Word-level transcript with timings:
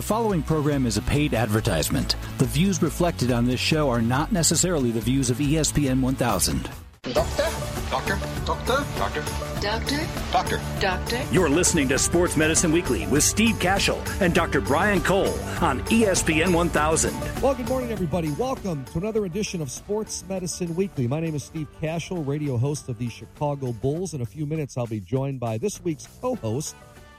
The 0.00 0.06
following 0.06 0.42
program 0.42 0.86
is 0.86 0.96
a 0.96 1.02
paid 1.02 1.34
advertisement. 1.34 2.16
The 2.38 2.46
views 2.46 2.80
reflected 2.80 3.30
on 3.30 3.44
this 3.44 3.60
show 3.60 3.90
are 3.90 4.00
not 4.00 4.32
necessarily 4.32 4.90
the 4.90 5.00
views 5.00 5.28
of 5.28 5.36
ESPN 5.36 6.00
1000. 6.00 6.70
Doctor? 7.12 7.50
Doctor? 7.90 8.18
Doctor? 8.46 8.86
Doctor? 8.96 9.24
Doctor? 9.60 10.08
Doctor? 10.32 10.60
Doctor? 10.80 11.22
You're 11.30 11.50
listening 11.50 11.86
to 11.90 11.98
Sports 11.98 12.34
Medicine 12.34 12.72
Weekly 12.72 13.06
with 13.08 13.22
Steve 13.22 13.56
Kashul 13.56 14.00
and 14.22 14.32
Dr. 14.32 14.62
Brian 14.62 15.02
Cole 15.02 15.38
on 15.60 15.80
ESPN 15.90 16.54
1000. 16.54 17.42
Well, 17.42 17.54
good 17.54 17.68
morning, 17.68 17.92
everybody. 17.92 18.30
Welcome 18.30 18.86
to 18.86 18.98
another 18.98 19.26
edition 19.26 19.60
of 19.60 19.70
Sports 19.70 20.24
Medicine 20.26 20.74
Weekly. 20.76 21.08
My 21.08 21.20
name 21.20 21.34
is 21.34 21.44
Steve 21.44 21.68
Kashul, 21.82 22.26
radio 22.26 22.56
host 22.56 22.88
of 22.88 22.96
the 22.96 23.10
Chicago 23.10 23.74
Bulls. 23.74 24.14
In 24.14 24.22
a 24.22 24.26
few 24.26 24.46
minutes, 24.46 24.78
I'll 24.78 24.86
be 24.86 25.00
joined 25.00 25.40
by 25.40 25.58
this 25.58 25.84
week's 25.84 26.08
co 26.22 26.36
host. 26.36 26.74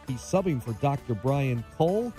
He's 0.07 0.17
subbing 0.17 0.63
for 0.63 0.73
Dr. 0.81 1.13
Brian 1.13 1.63
Cole. 1.77 2.11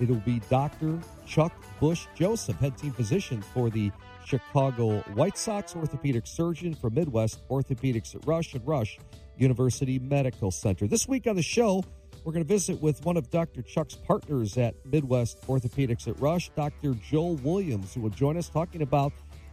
It'll 0.00 0.16
be 0.16 0.40
Dr. 0.50 0.98
Chuck 1.26 1.52
Bush 1.80 2.06
Joseph, 2.14 2.56
head 2.56 2.76
team 2.76 2.92
physician 2.92 3.42
for 3.42 3.70
the 3.70 3.90
Chicago 4.24 5.00
White 5.14 5.38
Sox, 5.38 5.74
orthopedic 5.76 6.26
surgeon 6.26 6.74
for 6.74 6.90
Midwest 6.90 7.46
Orthopedics 7.48 8.14
at 8.14 8.26
Rush 8.26 8.54
and 8.54 8.66
Rush 8.66 8.98
University 9.36 9.98
Medical 9.98 10.50
Center. 10.50 10.86
This 10.86 11.06
week 11.06 11.26
on 11.26 11.36
the 11.36 11.42
show, 11.42 11.84
we're 12.24 12.32
going 12.32 12.44
to 12.44 12.48
visit 12.48 12.82
with 12.82 13.04
one 13.04 13.16
of 13.16 13.30
Dr. 13.30 13.62
Chuck's 13.62 13.94
partners 13.94 14.58
at 14.58 14.74
Midwest 14.84 15.40
Orthopedics 15.46 16.08
at 16.08 16.18
Rush, 16.20 16.50
Dr. 16.56 16.94
Joel 16.94 17.36
Williams, 17.36 17.94
who 17.94 18.00
will 18.00 18.10
join 18.10 18.36
us 18.36 18.48
talking 18.48 18.82
about 18.82 19.12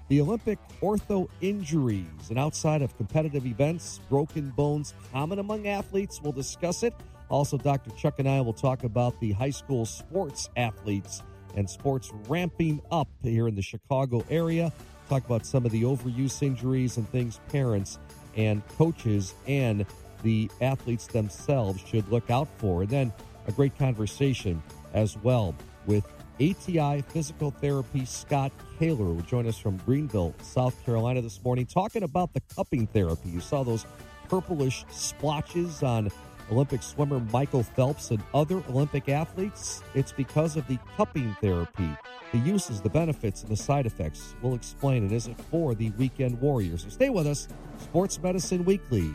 the 0.09 0.19
Olympic 0.19 0.59
ortho 0.81 1.29
injuries 1.41 2.29
and 2.29 2.39
outside 2.39 2.81
of 2.81 2.97
competitive 2.97 3.45
events, 3.45 3.99
broken 4.09 4.49
bones 4.51 4.93
common 5.11 5.39
among 5.39 5.67
athletes. 5.67 6.19
We'll 6.21 6.33
discuss 6.33 6.83
it. 6.83 6.93
Also, 7.33 7.57
Dr. 7.57 7.89
Chuck 7.95 8.19
and 8.19 8.29
I 8.29 8.41
will 8.41 8.53
talk 8.53 8.83
about 8.83 9.19
the 9.19 9.31
high 9.31 9.49
school 9.49 9.87
sports 9.87 10.51
athletes 10.55 11.23
and 11.55 11.67
sports 11.67 12.11
ramping 12.27 12.79
up 12.91 13.07
here 13.23 13.47
in 13.47 13.55
the 13.55 13.61
Chicago 13.63 14.23
area. 14.29 14.71
Talk 15.09 15.25
about 15.25 15.43
some 15.43 15.65
of 15.65 15.71
the 15.71 15.81
overuse 15.81 16.43
injuries 16.43 16.97
and 16.97 17.09
things 17.09 17.39
parents 17.49 17.97
and 18.37 18.61
coaches 18.77 19.33
and 19.47 19.83
the 20.21 20.47
athletes 20.61 21.07
themselves 21.07 21.81
should 21.87 22.07
look 22.09 22.29
out 22.29 22.47
for. 22.59 22.83
And 22.83 22.91
then 22.91 23.13
a 23.47 23.51
great 23.51 23.75
conversation 23.79 24.61
as 24.93 25.17
well 25.17 25.55
with 25.87 26.05
ATI 26.35 27.01
Physical 27.01 27.49
Therapy 27.49 28.05
Scott 28.05 28.51
Kaler, 28.77 29.05
will 29.05 29.21
join 29.21 29.47
us 29.47 29.57
from 29.57 29.77
Greenville, 29.77 30.35
South 30.43 30.85
Carolina 30.85 31.19
this 31.23 31.43
morning, 31.43 31.65
talking 31.65 32.03
about 32.03 32.31
the 32.33 32.41
cupping 32.55 32.85
therapy. 32.85 33.29
You 33.29 33.39
saw 33.39 33.63
those 33.63 33.87
purplish 34.29 34.85
splotches 34.91 35.81
on 35.81 36.11
Olympic 36.51 36.83
swimmer 36.83 37.19
Michael 37.31 37.63
Phelps 37.63 38.11
and 38.11 38.21
other 38.33 38.63
Olympic 38.69 39.09
athletes? 39.09 39.81
It's 39.93 40.11
because 40.11 40.55
of 40.55 40.67
the 40.67 40.77
cupping 40.97 41.35
therapy. 41.41 41.89
The 42.31 42.39
uses, 42.39 42.81
the 42.81 42.89
benefits, 42.89 43.41
and 43.43 43.51
the 43.51 43.55
side 43.55 43.85
effects. 43.85 44.35
We'll 44.41 44.55
explain 44.55 45.05
it. 45.05 45.11
Is 45.11 45.27
it 45.27 45.39
for 45.51 45.75
the 45.75 45.91
weekend 45.91 46.39
warriors? 46.41 46.83
So 46.83 46.89
stay 46.89 47.09
with 47.09 47.27
us. 47.27 47.47
Sports 47.77 48.21
Medicine 48.21 48.65
Weekly. 48.65 49.13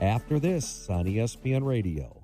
After 0.00 0.38
this 0.38 0.88
on 0.88 1.04
ESPN 1.04 1.64
Radio. 1.64 2.19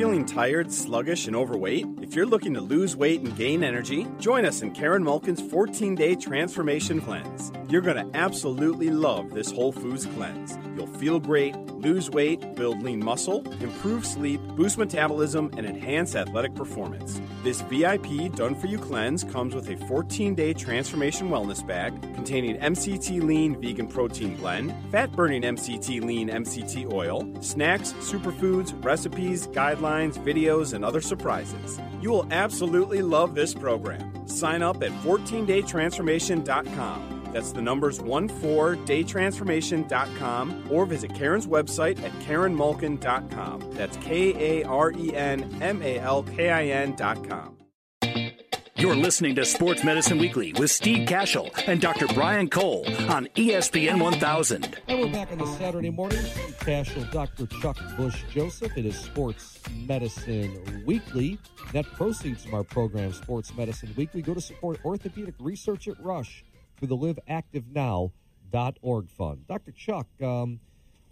Feeling 0.00 0.24
tired, 0.24 0.72
sluggish, 0.72 1.26
and 1.26 1.36
overweight? 1.36 1.86
If 2.00 2.14
you're 2.14 2.24
looking 2.24 2.54
to 2.54 2.60
lose 2.60 2.96
weight 2.96 3.20
and 3.20 3.36
gain 3.36 3.62
energy, 3.62 4.06
join 4.18 4.46
us 4.46 4.62
in 4.62 4.70
Karen 4.70 5.04
Malkin's 5.04 5.42
14 5.42 5.94
day 5.94 6.14
transformation 6.14 7.00
cleanse. 7.00 7.52
You're 7.68 7.82
going 7.82 8.10
to 8.10 8.18
absolutely 8.18 8.90
love 8.90 9.30
this 9.30 9.50
Whole 9.50 9.72
Foods 9.72 10.06
cleanse. 10.06 10.58
You'll 10.74 10.86
feel 10.86 11.20
great, 11.20 11.54
lose 11.72 12.08
weight, 12.08 12.54
build 12.54 12.82
lean 12.82 13.04
muscle, 13.04 13.46
improve 13.62 14.06
sleep, 14.06 14.40
boost 14.56 14.78
metabolism, 14.78 15.50
and 15.56 15.66
enhance 15.66 16.14
athletic 16.14 16.54
performance. 16.54 17.20
This 17.42 17.60
VIP 17.62 18.32
done 18.34 18.54
for 18.54 18.66
you 18.66 18.78
cleanse 18.78 19.24
comes 19.24 19.54
with 19.54 19.68
a 19.68 19.76
14 19.86 20.34
day 20.34 20.54
transformation 20.54 21.28
wellness 21.28 21.66
bag 21.66 22.00
containing 22.14 22.56
MCT 22.56 23.22
lean 23.22 23.60
vegan 23.60 23.86
protein 23.86 24.36
blend, 24.36 24.74
fat 24.90 25.12
burning 25.12 25.42
MCT 25.42 26.02
lean 26.02 26.28
MCT 26.28 26.92
oil, 26.92 27.30
snacks, 27.42 27.92
superfoods, 27.94 28.82
recipes, 28.84 29.39
guidelines, 29.46 30.18
videos, 30.18 30.74
and 30.74 30.84
other 30.84 31.00
surprises. 31.00 31.80
You 32.00 32.10
will 32.10 32.26
absolutely 32.30 33.02
love 33.02 33.34
this 33.34 33.54
program. 33.54 34.28
Sign 34.28 34.62
up 34.62 34.80
at 34.82 34.92
14daytransformation.com. 35.02 37.20
That's 37.32 37.52
the 37.52 37.62
numbers 37.62 38.00
14daytransformation.com 38.00 40.68
or 40.70 40.84
visit 40.86 41.14
Karen's 41.14 41.46
website 41.46 42.02
at 42.02 42.10
karenmalkin.com. 42.26 43.70
That's 43.72 43.96
K 43.98 44.60
A 44.60 44.64
R 44.66 44.90
E 44.92 45.14
N 45.14 45.58
M 45.62 45.80
A 45.82 45.98
L 45.98 46.24
K 46.24 46.50
I 46.50 46.64
N.com. 46.66 47.59
You're 48.80 48.96
listening 48.96 49.34
to 49.34 49.44
Sports 49.44 49.84
Medicine 49.84 50.16
Weekly 50.16 50.54
with 50.54 50.70
Steve 50.70 51.06
Kashul 51.06 51.50
and 51.68 51.82
Dr. 51.82 52.06
Brian 52.14 52.48
Cole 52.48 52.86
on 53.10 53.26
ESPN 53.36 54.00
1000. 54.00 54.78
And 54.88 54.98
we're 54.98 55.12
back 55.12 55.30
on 55.30 55.36
this 55.36 55.54
Saturday 55.58 55.90
morning. 55.90 56.22
Kashul, 56.60 57.12
Dr. 57.12 57.46
Chuck 57.60 57.76
Bush 57.98 58.22
Joseph. 58.32 58.74
It 58.78 58.86
is 58.86 58.98
Sports 58.98 59.60
Medicine 59.86 60.82
Weekly. 60.86 61.38
Net 61.74 61.84
proceeds 61.92 62.42
from 62.42 62.54
our 62.54 62.64
program, 62.64 63.12
Sports 63.12 63.54
Medicine 63.54 63.92
Weekly, 63.98 64.22
go 64.22 64.32
to 64.32 64.40
support 64.40 64.80
orthopedic 64.82 65.34
research 65.38 65.86
at 65.86 66.02
Rush 66.02 66.42
through 66.78 66.88
the 66.88 66.96
liveactivenow.org 66.96 69.10
fund. 69.10 69.46
Dr. 69.46 69.72
Chuck, 69.72 70.06
um, 70.22 70.58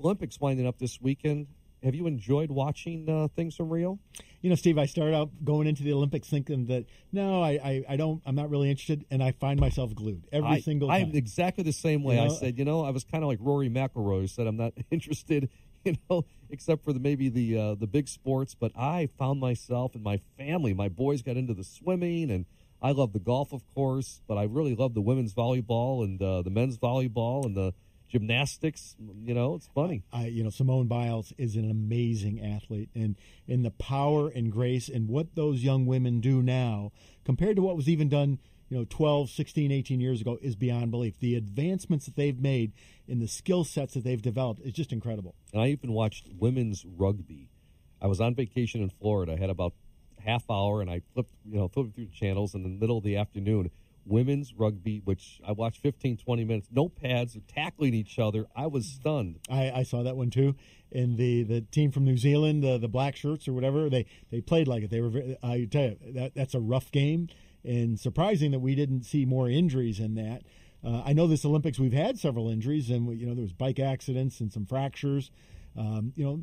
Olympics 0.03 0.41
winding 0.41 0.67
up 0.67 0.79
this 0.79 1.03
weekend. 1.03 1.49
Have 1.83 1.95
you 1.95 2.07
enjoyed 2.07 2.51
watching 2.51 3.09
uh, 3.09 3.29
things 3.37 3.55
from 3.55 3.71
Rio? 3.71 3.99
You 4.41 4.51
know, 4.51 4.57
Steve, 4.57 4.79
I 4.79 4.87
started 4.87 5.15
out 5.15 5.31
going 5.45 5.67
into 5.67 5.83
the 5.83 5.93
Olympics 5.93 6.29
thinking 6.29 6.67
that 6.67 6.87
no, 7.13 7.43
I, 7.43 7.51
I, 7.51 7.85
I 7.91 7.97
don't, 7.97 8.23
I'm 8.27 8.35
not 8.35 8.51
really 8.51 8.71
interested, 8.71 9.05
and 9.11 9.23
I 9.23 9.33
find 9.33 9.61
myself 9.61 9.95
glued 9.95 10.27
every 10.33 10.49
I, 10.49 10.61
single 10.61 10.89
time. 10.89 11.07
I'm 11.09 11.15
exactly 11.15 11.65
the 11.65 11.73
same 11.73 12.03
way. 12.03 12.17
You 12.17 12.23
I 12.23 12.29
said, 12.29 12.59
you 12.59 12.65
know, 12.65 12.85
I 12.85 12.91
was 12.91 13.05
kind 13.05 13.23
of 13.23 13.29
like 13.29 13.39
Rory 13.41 13.71
McIlroy, 13.71 14.23
who 14.23 14.27
said 14.27 14.47
I'm 14.47 14.57
not 14.57 14.73
interested, 14.91 15.49
you 15.85 15.95
know, 16.11 16.25
except 16.51 16.85
for 16.85 16.93
the 16.93 17.01
maybe 17.01 17.29
the 17.29 17.59
uh, 17.59 17.75
the 17.75 17.87
big 17.87 18.09
sports. 18.09 18.55
But 18.55 18.73
I 18.77 19.09
found 19.19 19.41
myself 19.41 19.95
and 19.95 20.03
my 20.03 20.21
family. 20.37 20.75
My 20.75 20.89
boys 20.89 21.23
got 21.23 21.37
into 21.37 21.55
the 21.55 21.65
swimming, 21.65 22.31
and 22.31 22.47
I 22.83 22.93
love 22.93 23.13
the 23.13 23.21
golf, 23.21 23.53
of 23.53 23.63
course. 23.75 24.21
But 24.27 24.37
I 24.37 24.45
really 24.45 24.75
love 24.75 24.95
the 24.95 25.01
women's 25.01 25.35
volleyball 25.35 26.05
and 26.05 26.21
uh, 26.21 26.43
the 26.43 26.51
men's 26.51 26.79
volleyball 26.79 27.45
and 27.45 27.57
the 27.57 27.73
gymnastics. 28.09 28.97
You 29.25 29.35
know, 29.35 29.55
it's 29.55 29.69
funny. 29.75 30.03
I, 30.13 30.27
you 30.27 30.43
know, 30.43 30.51
Simone 30.51 30.87
Biles 30.87 31.33
is 31.39 31.57
an 31.57 31.71
amazing 31.71 32.41
athlete, 32.41 32.91
and 32.95 33.17
and 33.47 33.65
the 33.65 33.71
power 33.71 34.29
and 34.29 34.51
grace 34.51 34.89
and 34.89 35.09
what 35.09 35.35
those 35.35 35.63
young 35.63 35.87
women 35.87 36.21
do 36.21 36.43
now 36.43 36.93
compared 37.25 37.57
to 37.57 37.63
what 37.63 37.77
was 37.77 37.89
even 37.89 38.09
done, 38.09 38.39
you 38.71 38.79
know, 38.79 38.87
12, 38.89 39.31
16, 39.31 39.71
18 39.71 40.01
years 40.01 40.21
ago 40.21 40.39
is 40.41 40.57
beyond 40.57 40.91
belief. 40.91 41.19
The 41.21 41.37
advancements 41.37 42.07
that 42.07 42.17
they've 42.17 42.39
made 42.39 42.73
in 43.07 43.21
the 43.21 43.29
skill 43.29 43.65
sets 43.65 43.95
that 43.95 44.05
they've 44.05 44.21
developed 44.21 44.61
is 44.61 44.73
just 44.73 44.93
incredible. 44.93 45.35
And 45.53 45.61
I 45.61 45.69
even 45.69 45.93
watched 45.93 46.29
women's 46.39 46.85
rugby. 46.85 47.51
I 48.01 48.07
was 48.07 48.21
on 48.21 48.35
vacation 48.35 48.83
in 48.83 48.91
Florida. 48.91 49.35
I 49.35 49.37
had 49.37 49.51
about 49.51 49.75
half 50.25 50.45
hour, 50.51 50.81
and 50.81 50.91
I 50.91 51.03
flipped, 51.15 51.33
you 51.45 51.59
know, 51.59 51.69
flipped 51.69 51.95
through 51.95 52.07
the 52.07 52.13
channels 52.13 52.55
in 52.55 52.63
the 52.63 52.69
middle 52.69 52.99
of 52.99 53.05
the 53.05 53.17
afternoon. 53.17 53.71
Women's 54.09 54.55
rugby, 54.55 55.01
which 55.05 55.41
I 55.47 55.53
watched 55.53 55.83
15, 55.83 56.17
20 56.17 56.45
minutes. 56.45 56.69
No 56.71 56.89
pads, 56.89 57.35
they're 57.35 57.43
tackling 57.47 57.95
each 57.95 58.19
other. 58.19 58.47
I 58.57 58.67
was 58.67 58.87
stunned. 58.87 59.41
I, 59.51 59.71
I 59.71 59.83
saw 59.83 60.03
that 60.03 60.17
one 60.17 60.31
too. 60.31 60.55
And 60.91 61.19
the, 61.19 61.43
the 61.43 61.61
team 61.61 61.93
from 61.93 62.05
New 62.05 62.17
Zealand, 62.17 62.63
the, 62.63 62.79
the 62.79 62.89
black 62.89 63.17
shirts 63.17 63.47
or 63.47 63.53
whatever, 63.53 63.91
they, 63.91 64.07
they 64.31 64.41
played 64.41 64.67
like 64.67 64.83
it. 64.83 64.91
They 64.91 65.01
were. 65.01 65.11
Very, 65.11 65.37
I 65.43 65.69
tell 65.71 65.83
you, 65.83 65.99
that 66.15 66.35
that's 66.35 66.55
a 66.55 66.61
rough 66.61 66.91
game, 66.91 67.29
and 67.63 68.01
surprising 68.01 68.53
that 68.53 68.61
we 68.61 68.75
didn't 68.75 69.03
see 69.03 69.27
more 69.27 69.51
injuries 69.51 70.01
in 70.01 70.15
that. 70.15 70.43
Uh, 70.83 71.03
I 71.05 71.13
know 71.13 71.27
this 71.27 71.45
Olympics 71.45 71.79
we've 71.79 71.93
had 71.93 72.19
several 72.19 72.49
injuries, 72.49 72.89
and 72.89 73.19
you 73.19 73.27
know 73.27 73.35
there 73.35 73.43
was 73.43 73.53
bike 73.53 73.79
accidents 73.79 74.41
and 74.41 74.51
some 74.51 74.65
fractures. 74.65 75.31
Um, 75.77 76.13
you 76.17 76.25
know, 76.25 76.43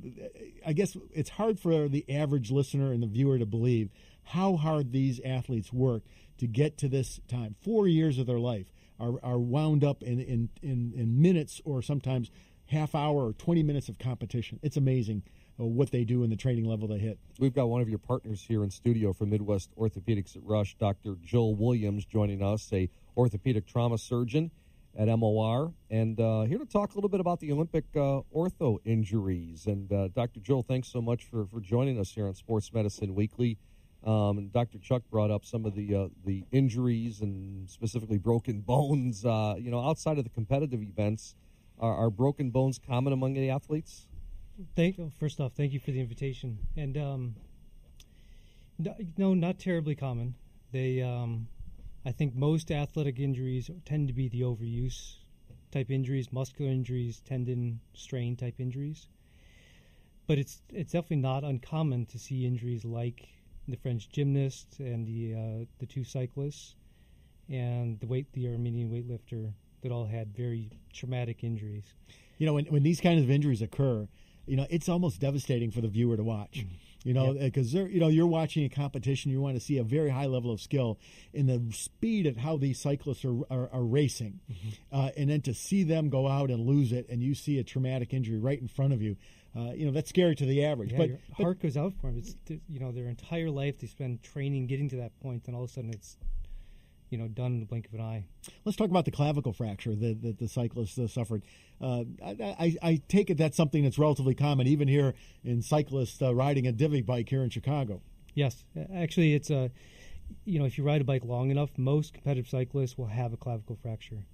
I 0.65 0.73
guess 0.73 0.95
it's 1.11 1.31
hard 1.31 1.59
for 1.59 1.89
the 1.89 2.05
average 2.09 2.51
listener 2.51 2.91
and 2.93 3.01
the 3.01 3.07
viewer 3.07 3.37
to 3.37 3.45
believe 3.45 3.89
how 4.23 4.55
hard 4.55 4.91
these 4.91 5.19
athletes 5.23 5.71
work 5.73 6.03
to 6.37 6.47
get 6.47 6.77
to 6.79 6.87
this 6.87 7.19
time. 7.27 7.55
Four 7.61 7.87
years 7.87 8.17
of 8.17 8.27
their 8.27 8.39
life 8.39 8.67
are, 8.99 9.13
are 9.23 9.39
wound 9.39 9.83
up 9.83 10.03
in, 10.03 10.19
in, 10.19 10.49
in, 10.61 10.93
in 10.95 11.21
minutes 11.21 11.61
or 11.65 11.81
sometimes 11.81 12.31
half 12.67 12.95
hour 12.95 13.27
or 13.27 13.33
20 13.33 13.63
minutes 13.63 13.89
of 13.89 13.99
competition. 13.99 14.59
It's 14.63 14.77
amazing 14.77 15.23
uh, 15.59 15.65
what 15.65 15.91
they 15.91 16.03
do 16.03 16.23
and 16.23 16.31
the 16.31 16.35
training 16.35 16.65
level 16.65 16.87
they 16.87 16.97
hit. 16.97 17.19
We've 17.39 17.53
got 17.53 17.69
one 17.69 17.81
of 17.81 17.89
your 17.89 17.99
partners 17.99 18.43
here 18.47 18.63
in 18.63 18.71
studio 18.71 19.13
from 19.13 19.29
Midwest 19.29 19.69
Orthopedics 19.77 20.35
at 20.35 20.43
Rush, 20.43 20.75
Dr. 20.75 21.15
Joel 21.23 21.55
Williams, 21.55 22.05
joining 22.05 22.41
us, 22.41 22.69
a 22.73 22.89
orthopedic 23.15 23.65
trauma 23.65 23.97
surgeon 23.97 24.51
at 24.97 25.07
MOR, 25.07 25.73
and 25.89 26.19
uh, 26.19 26.43
here 26.43 26.57
to 26.57 26.65
talk 26.65 26.93
a 26.93 26.95
little 26.95 27.09
bit 27.09 27.19
about 27.19 27.39
the 27.39 27.51
Olympic 27.51 27.83
uh, 27.95 28.21
ortho 28.33 28.77
injuries. 28.85 29.65
And 29.67 29.91
uh, 29.91 30.07
Dr. 30.09 30.39
Joel, 30.39 30.63
thanks 30.63 30.87
so 30.87 31.01
much 31.01 31.25
for, 31.25 31.45
for 31.45 31.59
joining 31.59 31.99
us 31.99 32.11
here 32.11 32.27
on 32.27 32.33
Sports 32.33 32.71
Medicine 32.73 33.13
Weekly. 33.13 33.57
Um, 34.05 34.37
and 34.37 34.53
Dr. 34.53 34.77
Chuck 34.77 35.01
brought 35.09 35.31
up 35.31 35.45
some 35.45 35.65
of 35.65 35.73
the 35.73 35.95
uh, 35.95 36.07
the 36.25 36.43
injuries 36.51 37.21
and 37.21 37.69
specifically 37.69 38.19
broken 38.19 38.61
bones. 38.67 39.25
Uh, 39.25 39.55
you 39.57 39.71
know, 39.71 39.83
outside 39.83 40.17
of 40.17 40.23
the 40.23 40.29
competitive 40.29 40.81
events, 40.81 41.35
are, 41.79 41.95
are 41.95 42.09
broken 42.09 42.51
bones 42.51 42.79
common 42.79 43.13
among 43.13 43.33
the 43.33 43.49
athletes? 43.49 44.07
Thank 44.75 44.97
first 45.19 45.41
off, 45.41 45.53
thank 45.53 45.73
you 45.73 45.79
for 45.79 45.91
the 45.91 45.99
invitation. 45.99 46.59
And 46.77 46.97
um, 46.97 47.35
no, 49.17 49.33
not 49.33 49.59
terribly 49.59 49.95
common. 49.95 50.35
They, 50.71 51.01
um, 51.01 51.47
I 52.05 52.11
think 52.11 52.35
most 52.35 52.71
athletic 52.71 53.19
injuries 53.19 53.69
tend 53.85 54.07
to 54.07 54.13
be 54.13 54.29
the 54.29 54.41
overuse 54.41 55.15
type 55.71 55.91
injuries, 55.91 56.31
muscular 56.31 56.71
injuries, 56.71 57.21
tendon 57.25 57.79
strain 57.93 58.35
type 58.35 58.55
injuries. 58.59 59.07
But 60.27 60.37
it's 60.39 60.61
it's 60.69 60.93
definitely 60.93 61.17
not 61.17 61.43
uncommon 61.43 62.05
to 62.07 62.19
see 62.19 62.45
injuries 62.45 62.83
like 62.83 63.27
the 63.67 63.77
French 63.77 64.09
gymnast 64.09 64.79
and 64.79 65.07
the 65.07 65.33
uh, 65.33 65.65
the 65.79 65.85
two 65.85 66.03
cyclists 66.03 66.75
and 67.49 67.99
the 67.99 68.07
weight 68.07 68.31
the 68.33 68.47
Armenian 68.47 68.89
weightlifter 68.89 69.51
that 69.81 69.91
all 69.91 70.05
had 70.05 70.35
very 70.35 70.69
traumatic 70.93 71.43
injuries. 71.43 71.85
You 72.37 72.45
know, 72.45 72.53
when 72.53 72.65
when 72.65 72.83
these 72.83 73.01
kinds 73.01 73.23
of 73.23 73.29
injuries 73.29 73.61
occur, 73.61 74.07
you 74.45 74.55
know, 74.55 74.67
it's 74.69 74.89
almost 74.89 75.19
devastating 75.19 75.71
for 75.71 75.81
the 75.81 75.87
viewer 75.87 76.17
to 76.17 76.23
watch. 76.23 76.59
Mm-hmm. 76.59 76.75
You 77.03 77.13
know, 77.13 77.33
because 77.33 77.71
yep. 77.71 77.91
you 77.91 77.99
know 77.99 78.07
you're 78.07 78.25
watching 78.25 78.65
a 78.65 78.69
competition, 78.69 79.29
you 79.29 79.39
want 79.39 79.55
to 79.55 79.59
see 79.59 79.77
a 79.77 79.83
very 79.83 80.09
high 80.09 80.25
level 80.25 80.51
of 80.51 80.59
skill 80.59 80.97
in 81.33 81.45
the 81.45 81.61
speed 81.71 82.25
at 82.25 82.37
how 82.37 82.57
these 82.57 82.79
cyclists 82.79 83.23
are 83.23 83.41
are, 83.51 83.69
are 83.71 83.83
racing, 83.83 84.39
mm-hmm. 84.51 84.69
uh, 84.91 85.09
and 85.15 85.29
then 85.29 85.41
to 85.41 85.53
see 85.53 85.83
them 85.83 86.09
go 86.09 86.27
out 86.27 86.49
and 86.49 86.65
lose 86.65 86.91
it, 86.91 87.05
and 87.07 87.21
you 87.21 87.35
see 87.35 87.59
a 87.59 87.63
traumatic 87.63 88.11
injury 88.11 88.39
right 88.39 88.59
in 88.59 88.67
front 88.67 88.91
of 88.91 89.03
you. 89.03 89.17
Uh, 89.55 89.71
you 89.73 89.85
know 89.85 89.91
that's 89.91 90.09
scary 90.09 90.35
to 90.35 90.45
the 90.45 90.65
average. 90.65 90.91
Yeah, 90.91 90.97
but, 90.97 91.09
your 91.09 91.19
heart 91.37 91.61
goes 91.61 91.77
out 91.77 91.93
for 92.01 92.07
them. 92.07 92.17
It's 92.17 92.35
you 92.67 92.79
know 92.79 92.91
their 92.91 93.07
entire 93.07 93.49
life 93.49 93.79
they 93.79 93.87
spend 93.87 94.21
training, 94.21 94.67
getting 94.67 94.89
to 94.89 94.97
that 94.97 95.17
point, 95.21 95.47
and 95.47 95.55
all 95.55 95.63
of 95.63 95.69
a 95.69 95.73
sudden 95.73 95.91
it's 95.91 96.17
you 97.09 97.17
know, 97.17 97.27
done 97.27 97.53
in 97.53 97.59
the 97.59 97.65
blink 97.65 97.87
of 97.87 97.93
an 97.93 98.01
eye. 98.01 98.25
Let's 98.63 98.77
talk 98.77 98.89
about 98.89 99.05
the 99.05 99.11
clavicle 99.11 99.53
fracture 99.53 99.95
that, 99.95 100.21
that 100.21 100.39
the 100.39 100.47
cyclist 100.47 100.97
uh, 100.97 101.07
suffered. 101.07 101.43
Uh, 101.79 102.03
I, 102.23 102.55
I, 102.59 102.75
I, 102.81 103.01
take 103.07 103.29
it 103.29 103.37
that's 103.37 103.55
something 103.55 103.83
that's 103.83 103.97
relatively 103.97 104.35
common, 104.35 104.67
even 104.67 104.87
here 104.87 105.13
in 105.43 105.61
cyclists 105.61 106.21
uh, 106.21 106.33
riding 106.33 106.67
a 106.67 106.71
divvy 106.71 107.01
bike 107.01 107.29
here 107.29 107.43
in 107.43 107.49
Chicago. 107.49 108.01
Yes, 108.33 108.65
actually, 108.93 109.33
it's 109.33 109.49
a, 109.49 109.71
you 110.43 110.59
know, 110.59 110.65
if 110.65 110.77
you 110.77 110.83
ride 110.83 111.01
a 111.01 111.05
bike 111.05 111.23
long 111.23 111.51
enough, 111.51 111.69
most 111.77 112.13
competitive 112.13 112.49
cyclists 112.49 112.97
will 112.97 113.07
have 113.07 113.31
a 113.33 113.37
clavicle 113.37 113.77
fracture. 113.81 114.25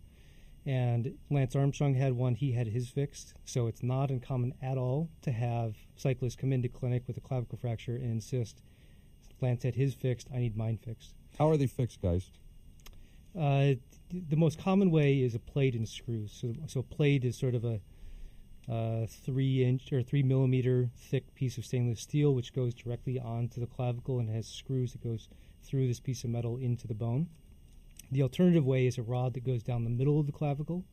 And 0.66 1.18
Lance 1.30 1.56
Armstrong 1.56 1.96
had 1.96 2.14
one; 2.14 2.36
he 2.36 2.52
had 2.52 2.68
his 2.68 2.90
fixed. 2.90 3.34
So 3.46 3.68
it's 3.68 3.82
not 3.82 4.12
uncommon 4.12 4.54
at 4.62 4.78
all 4.78 5.10
to 5.24 5.32
have 5.32 5.76
cyclists 5.96 6.36
come 6.36 6.54
into 6.54 6.70
clinic 6.70 7.04
with 7.08 7.18
a 7.18 7.22
clavicle 7.22 7.58
fracture 7.58 7.96
and 7.96 8.12
insist, 8.12 8.62
"Lance 9.42 9.64
had 9.64 9.76
his 9.76 9.94
fixed. 9.94 10.30
I 10.34 10.38
need 10.38 10.56
mine 10.56 10.78
fixed." 10.78 11.16
How 11.40 11.50
are 11.50 11.58
they 11.58 11.68
fixed, 11.68 12.02
guys? 12.02 12.30
Uh, 13.38 13.76
the 14.12 14.36
most 14.36 14.60
common 14.60 14.92
way 14.92 15.22
is 15.22 15.34
a 15.34 15.40
plate 15.40 15.74
and 15.74 15.88
screws. 15.88 16.32
So, 16.32 16.54
so 16.68 16.82
a 16.82 16.84
plate 16.84 17.24
is 17.24 17.38
sort 17.38 17.56
of 17.56 17.64
a 17.64 17.80
uh, 18.70 19.08
three 19.08 19.64
inch 19.64 19.92
or 19.92 20.04
three 20.04 20.24
millimeter 20.24 20.90
thick 20.96 21.34
piece 21.34 21.58
of 21.58 21.66
stainless 21.66 22.02
steel, 22.02 22.36
which 22.36 22.54
goes 22.54 22.74
directly 22.74 23.20
onto 23.20 23.60
the 23.60 23.68
clavicle 23.68 24.20
and 24.20 24.30
has 24.30 24.48
screws 24.48 24.92
that 24.92 25.04
goes 25.04 25.30
through 25.64 25.88
this 25.88 26.00
piece 26.00 26.24
of 26.24 26.30
metal 26.30 26.58
into 26.58 26.88
the 26.88 26.94
bone. 26.94 27.28
The 28.12 28.24
alternative 28.24 28.66
way 28.66 28.88
is 28.88 28.98
a 28.98 29.02
rod 29.02 29.34
that 29.36 29.46
goes 29.46 29.64
down 29.64 29.84
the 29.84 29.90
middle 29.90 30.20
of 30.20 30.26
the 30.26 30.32
clavicle, 30.32 30.84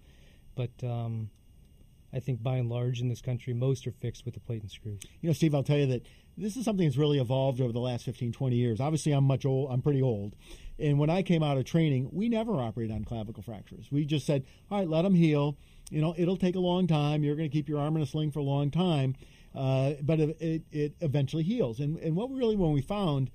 but 0.54 0.70
um, 0.82 1.30
I 2.12 2.20
think 2.20 2.42
by 2.42 2.56
and 2.56 2.68
large 2.68 3.00
in 3.00 3.08
this 3.08 3.20
country, 3.20 3.52
most 3.52 3.86
are 3.86 3.92
fixed 3.92 4.24
with 4.24 4.34
the 4.34 4.40
plate 4.40 4.62
and 4.62 4.70
screws. 4.70 5.00
You 5.20 5.28
know, 5.28 5.32
Steve, 5.32 5.54
I'll 5.54 5.62
tell 5.62 5.78
you 5.78 5.86
that 5.86 6.06
this 6.36 6.56
is 6.56 6.64
something 6.64 6.86
that's 6.86 6.96
really 6.96 7.18
evolved 7.18 7.60
over 7.60 7.72
the 7.72 7.80
last 7.80 8.04
15, 8.04 8.32
20 8.32 8.56
years. 8.56 8.80
Obviously, 8.80 9.12
I'm 9.12 9.24
much 9.24 9.44
old, 9.44 9.70
I'm 9.70 9.82
pretty 9.82 10.00
old. 10.00 10.36
And 10.78 10.98
when 10.98 11.10
I 11.10 11.22
came 11.22 11.42
out 11.42 11.58
of 11.58 11.64
training, 11.64 12.10
we 12.12 12.28
never 12.28 12.60
operated 12.60 12.94
on 12.94 13.04
clavicle 13.04 13.42
fractures. 13.42 13.88
We 13.90 14.04
just 14.04 14.24
said, 14.24 14.44
all 14.70 14.78
right, 14.78 14.88
let 14.88 15.02
them 15.02 15.14
heal. 15.14 15.56
You 15.90 16.00
know, 16.00 16.14
it'll 16.16 16.36
take 16.36 16.54
a 16.54 16.60
long 16.60 16.86
time. 16.86 17.24
You're 17.24 17.34
going 17.34 17.50
to 17.50 17.52
keep 17.52 17.68
your 17.68 17.80
arm 17.80 17.96
in 17.96 18.02
a 18.02 18.06
sling 18.06 18.30
for 18.30 18.38
a 18.38 18.44
long 18.44 18.70
time. 18.70 19.16
Uh, 19.54 19.94
but 20.02 20.20
it, 20.20 20.62
it, 20.70 20.92
eventually 21.00 21.42
heals. 21.42 21.80
And, 21.80 21.98
and 21.98 22.14
what 22.14 22.30
we 22.30 22.38
really, 22.38 22.54
when 22.54 22.72
we 22.72 22.82
found, 22.82 23.30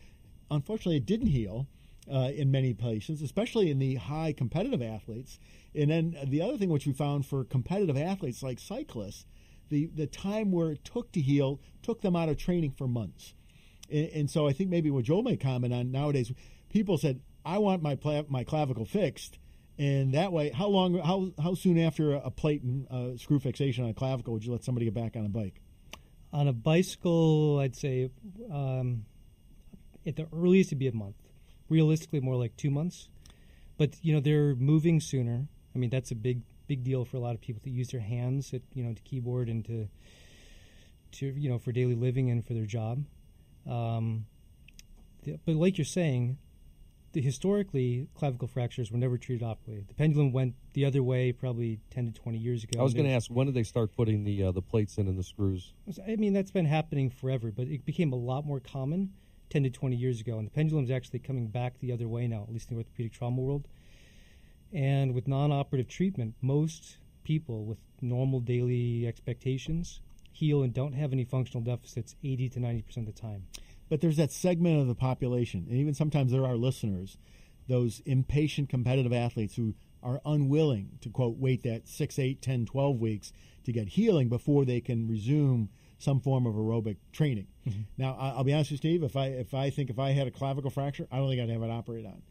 unfortunately, 0.50 0.97
it 0.97 1.06
didn't 1.06 1.27
heal 1.27 1.68
uh, 2.11 2.31
in 2.33 2.51
many 2.51 2.73
patients, 2.73 3.21
especially 3.21 3.71
in 3.71 3.79
the 3.79 3.95
high 3.95 4.33
competitive 4.33 4.81
athletes. 4.81 5.39
And 5.75 5.89
then 5.89 6.17
the 6.27 6.41
other 6.41 6.57
thing 6.57 6.69
which 6.69 6.85
we 6.85 6.94
found 6.94 7.25
for 7.25 7.44
competitive 7.44 7.97
athletes 7.97 8.44
like 8.44 8.59
cyclists, 8.59 9.25
the, 9.69 9.88
the 9.95 10.07
time 10.07 10.51
where 10.51 10.71
it 10.71 10.83
took 10.83 11.11
to 11.13 11.21
heal 11.21 11.59
took 11.81 12.01
them 12.01 12.15
out 12.15 12.29
of 12.29 12.38
training 12.38 12.71
for 12.71 12.88
months. 12.88 13.33
And, 13.89 14.09
and 14.09 14.29
so 14.29 14.47
I 14.47 14.53
think 14.53 14.69
maybe 14.69 14.91
what 14.91 15.05
Joel 15.05 15.23
may 15.23 15.38
comment 15.38 15.73
on 15.73 15.91
nowadays, 15.91 16.31
people 16.69 16.97
said, 16.97 17.21
I 17.45 17.57
want 17.57 17.81
my 17.81 17.97
my 18.29 18.44
clavicle 18.44 18.85
fixed, 18.85 19.38
and 19.77 20.13
that 20.13 20.31
way, 20.31 20.51
how 20.51 20.67
long, 20.67 20.97
how 21.00 21.31
how 21.41 21.55
soon 21.55 21.77
after 21.77 22.13
a 22.13 22.31
plate 22.31 22.61
and 22.63 22.88
uh, 22.89 23.17
screw 23.17 23.39
fixation 23.39 23.83
on 23.83 23.89
a 23.89 23.94
clavicle 23.94 24.33
would 24.33 24.45
you 24.45 24.51
let 24.51 24.63
somebody 24.63 24.85
get 24.85 24.94
back 24.94 25.15
on 25.17 25.25
a 25.25 25.29
bike? 25.29 25.59
On 26.31 26.47
a 26.47 26.53
bicycle, 26.53 27.59
I'd 27.59 27.75
say 27.75 28.09
um, 28.51 29.05
at 30.05 30.15
the 30.15 30.27
earliest 30.33 30.69
it'd 30.69 30.79
be 30.79 30.88
a 30.88 30.94
month. 30.94 31.15
Realistically, 31.74 32.20
more 32.20 32.36
like 32.36 32.56
two 32.56 32.70
months. 32.70 33.10
But 33.78 33.96
you 34.04 34.14
know 34.14 34.20
they're 34.20 34.54
moving 34.56 35.00
sooner. 35.00 35.48
I 35.75 35.80
mean, 35.80 35.90
that's 35.90 36.12
a 36.12 36.16
big 36.16 36.42
big 36.68 36.84
deal 36.84 37.04
for 37.04 37.18
a 37.18 37.20
lot 37.20 37.34
of 37.34 37.42
people 37.42 37.62
to 37.64 37.70
use 37.70 37.90
their 37.90 38.02
hands, 38.02 38.54
at, 38.54 38.62
you 38.74 38.84
know, 38.84 38.94
to 38.94 39.02
keyboard 39.02 39.50
and 39.50 39.66
to 39.66 39.88
to 41.14 41.25
you 41.28 41.50
know 41.50 41.58
for 41.58 41.72
daily 41.72 41.96
living 41.96 42.30
and 42.30 42.46
for 42.46 42.54
their 42.54 42.66
job. 42.66 43.06
Um, 43.68 44.25
the, 45.24 45.40
but 45.46 45.56
like 45.56 45.78
you're 45.78 45.86
saying, 45.86 46.38
the, 47.14 47.22
historically 47.22 48.08
clavicle 48.16 48.48
fractures 48.48 48.92
were 48.92 48.98
never 48.98 49.18
treated 49.18 49.46
optimally. 49.46 49.88
The 49.88 49.94
pendulum 49.94 50.31
went 50.31 50.56
the 50.74 50.86
other 50.86 51.02
way 51.02 51.31
probably 51.31 51.80
10 51.92 52.08
to 52.08 52.12
20 52.12 52.38
years 52.38 52.64
ago. 52.64 52.80
I 52.80 52.84
was 52.84 52.94
going 52.94 53.06
to 53.06 53.14
ask 53.14 53.30
when 53.30 53.48
did 53.48 53.56
they 53.56 53.64
start 53.64 53.96
putting 53.96 54.24
the 54.24 54.44
uh, 54.44 54.52
the 54.52 54.62
plates 54.62 54.98
in 54.98 55.08
and 55.08 55.18
the 55.18 55.24
screws? 55.24 55.74
I 56.08 56.16
mean 56.18 56.34
that's 56.34 56.52
been 56.52 56.66
happening 56.66 57.10
forever, 57.10 57.52
but 57.52 57.68
it 57.68 57.86
became 57.86 58.14
a 58.14 58.18
lot 58.18 58.46
more 58.46 58.60
common 58.60 59.14
10 59.53 59.63
to 59.63 59.69
20 59.69 59.95
years 59.95 60.19
ago, 60.19 60.39
and 60.39 60.47
the 60.47 60.51
pendulum 60.51 60.83
is 60.83 60.89
actually 60.89 61.19
coming 61.19 61.45
back 61.45 61.79
the 61.79 61.91
other 61.91 62.07
way 62.07 62.27
now, 62.27 62.41
at 62.41 62.51
least 62.51 62.71
in 62.71 62.75
the 62.75 62.79
orthopedic 62.79 63.13
trauma 63.13 63.39
world. 63.39 63.67
And 64.73 65.13
with 65.13 65.27
non 65.27 65.51
operative 65.51 65.88
treatment, 65.88 66.33
most 66.41 66.97
people 67.23 67.63
with 67.63 67.77
normal 68.01 68.39
daily 68.39 69.05
expectations 69.05 70.01
heal 70.31 70.63
and 70.63 70.73
don't 70.73 70.94
have 70.94 71.13
any 71.13 71.23
functional 71.23 71.61
deficits 71.61 72.15
80 72.23 72.50
to 72.50 72.59
90% 72.59 72.97
of 72.97 73.05
the 73.05 73.11
time. 73.11 73.45
But 73.89 74.01
there's 74.01 74.17
that 74.17 74.31
segment 74.31 74.81
of 74.81 74.88
the 74.88 74.95
population, 74.95 75.67
and 75.69 75.77
even 75.77 75.94
sometimes 75.94 76.31
there 76.31 76.47
are 76.47 76.55
listeners, 76.55 77.19
those 77.67 78.01
impatient 78.07 78.69
competitive 78.69 79.13
athletes 79.13 79.55
who 79.55 79.75
are 80.01 80.19
unwilling 80.25 80.97
to, 81.01 81.09
quote, 81.09 81.38
wait 81.38 81.61
that 81.61 81.88
6, 81.88 82.17
8, 82.17 82.41
10, 82.41 82.65
12 82.65 83.00
weeks 83.00 83.31
to 83.65 83.71
get 83.71 83.89
healing 83.89 84.29
before 84.29 84.65
they 84.65 84.81
can 84.81 85.07
resume 85.07 85.69
some 86.00 86.19
form 86.19 86.47
of 86.47 86.55
aerobic 86.55 86.97
training. 87.11 87.45
Mm-hmm. 87.68 87.81
Now, 87.98 88.18
I'll 88.19 88.44
be 88.44 88.54
honest 88.54 88.71
with 88.71 88.83
you, 88.83 88.92
Steve. 88.92 89.04
If 89.04 89.15
I 89.15 89.27
if 89.27 89.54
I 89.54 89.69
think 89.69 89.89
if 89.89 90.00
I 90.00 90.12
had 90.12 90.27
a 90.27 90.31
clavicle 90.31 90.71
fracture, 90.71 91.07
I 91.12 91.18
don't 91.18 91.30
think 91.30 91.42
I'd 91.42 91.50
have 91.50 91.62
it 91.62 91.69
operated 91.69 92.07
on. 92.07 92.21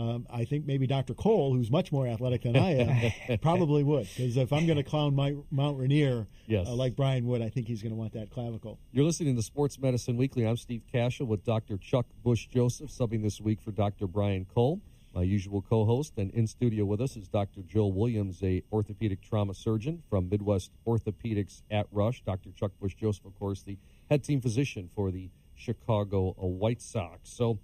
Um, 0.00 0.26
I 0.30 0.44
think 0.44 0.66
maybe 0.66 0.86
Dr. 0.86 1.14
Cole, 1.14 1.52
who's 1.52 1.70
much 1.70 1.92
more 1.92 2.06
athletic 2.06 2.42
than 2.42 2.56
I 2.56 3.12
am, 3.28 3.38
probably 3.42 3.82
would. 3.82 4.08
Because 4.16 4.36
if 4.36 4.52
I'm 4.52 4.64
going 4.66 4.78
to 4.78 4.82
clown 4.82 5.14
my, 5.14 5.34
Mount 5.50 5.78
Rainier 5.78 6.26
yes. 6.46 6.66
uh, 6.68 6.74
like 6.74 6.96
Brian 6.96 7.26
would, 7.26 7.42
I 7.42 7.50
think 7.50 7.66
he's 7.66 7.82
going 7.82 7.92
to 7.92 7.98
want 7.98 8.14
that 8.14 8.30
clavicle. 8.30 8.78
You're 8.92 9.04
listening 9.04 9.36
to 9.36 9.42
Sports 9.42 9.78
Medicine 9.78 10.16
Weekly. 10.16 10.46
I'm 10.46 10.56
Steve 10.56 10.82
Kashul 10.92 11.26
with 11.26 11.44
Dr. 11.44 11.76
Chuck 11.76 12.06
Bush 12.22 12.46
Joseph, 12.46 12.90
subbing 12.90 13.22
this 13.22 13.40
week 13.40 13.60
for 13.60 13.72
Dr. 13.72 14.06
Brian 14.06 14.46
Cole, 14.46 14.80
my 15.14 15.22
usual 15.22 15.60
co-host. 15.60 16.14
And 16.16 16.30
in 16.30 16.46
studio 16.46 16.84
with 16.86 17.02
us 17.02 17.16
is 17.16 17.28
Dr. 17.28 17.60
Joel 17.62 17.92
Williams, 17.92 18.42
a 18.42 18.62
orthopedic 18.72 19.20
trauma 19.20 19.52
surgeon 19.54 20.02
from 20.08 20.30
Midwest 20.30 20.70
Orthopedics 20.86 21.62
at 21.70 21.86
Rush. 21.92 22.22
Dr. 22.22 22.52
Chuck 22.52 22.72
Bush 22.80 22.94
Joseph, 22.94 23.26
of 23.26 23.38
course, 23.38 23.62
the 23.62 23.76
head 24.10 24.24
team 24.24 24.40
physician 24.40 24.90
for 24.94 25.10
the 25.10 25.30
Chicago 25.54 26.32
White 26.32 26.82
Sox. 26.82 27.30
So 27.30 27.60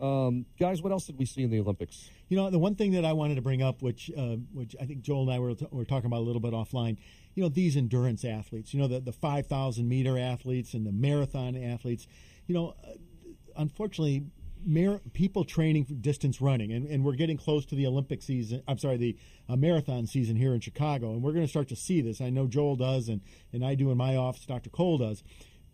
um, 0.00 0.46
guys, 0.58 0.80
what 0.80 0.92
else 0.92 1.06
did 1.06 1.18
we 1.18 1.26
see 1.26 1.42
in 1.42 1.50
the 1.50 1.58
Olympics? 1.58 2.10
You 2.28 2.36
know, 2.36 2.50
the 2.50 2.58
one 2.58 2.76
thing 2.76 2.92
that 2.92 3.04
I 3.04 3.12
wanted 3.12 3.34
to 3.34 3.42
bring 3.42 3.62
up, 3.62 3.82
which 3.82 4.10
uh, 4.16 4.36
which 4.52 4.76
I 4.80 4.84
think 4.84 5.02
Joel 5.02 5.22
and 5.22 5.32
I 5.32 5.38
were, 5.40 5.54
t- 5.54 5.66
were 5.70 5.84
talking 5.84 6.06
about 6.06 6.20
a 6.20 6.26
little 6.26 6.40
bit 6.40 6.52
offline, 6.52 6.98
you 7.34 7.42
know, 7.42 7.48
these 7.48 7.76
endurance 7.76 8.24
athletes, 8.24 8.72
you 8.72 8.80
know, 8.80 8.86
the, 8.86 9.00
the 9.00 9.12
5,000 9.12 9.88
meter 9.88 10.16
athletes 10.16 10.74
and 10.74 10.86
the 10.86 10.92
marathon 10.92 11.56
athletes, 11.56 12.06
you 12.46 12.54
know, 12.54 12.74
uh, 12.84 12.92
unfortunately, 13.56 14.24
mar- 14.64 15.00
people 15.12 15.44
training 15.44 15.84
for 15.84 15.94
distance 15.94 16.40
running, 16.40 16.72
and, 16.72 16.86
and 16.86 17.04
we're 17.04 17.14
getting 17.14 17.36
close 17.36 17.64
to 17.66 17.74
the 17.74 17.86
Olympic 17.86 18.22
season, 18.22 18.62
I'm 18.68 18.78
sorry, 18.78 18.96
the 18.96 19.16
uh, 19.48 19.56
marathon 19.56 20.06
season 20.06 20.36
here 20.36 20.54
in 20.54 20.60
Chicago, 20.60 21.12
and 21.12 21.22
we're 21.22 21.32
going 21.32 21.44
to 21.44 21.50
start 21.50 21.68
to 21.68 21.76
see 21.76 22.00
this. 22.00 22.20
I 22.20 22.30
know 22.30 22.46
Joel 22.46 22.76
does, 22.76 23.08
and, 23.08 23.20
and 23.52 23.64
I 23.64 23.74
do 23.74 23.90
in 23.90 23.96
my 23.96 24.16
office, 24.16 24.46
Dr. 24.46 24.70
Cole 24.70 24.98
does. 24.98 25.22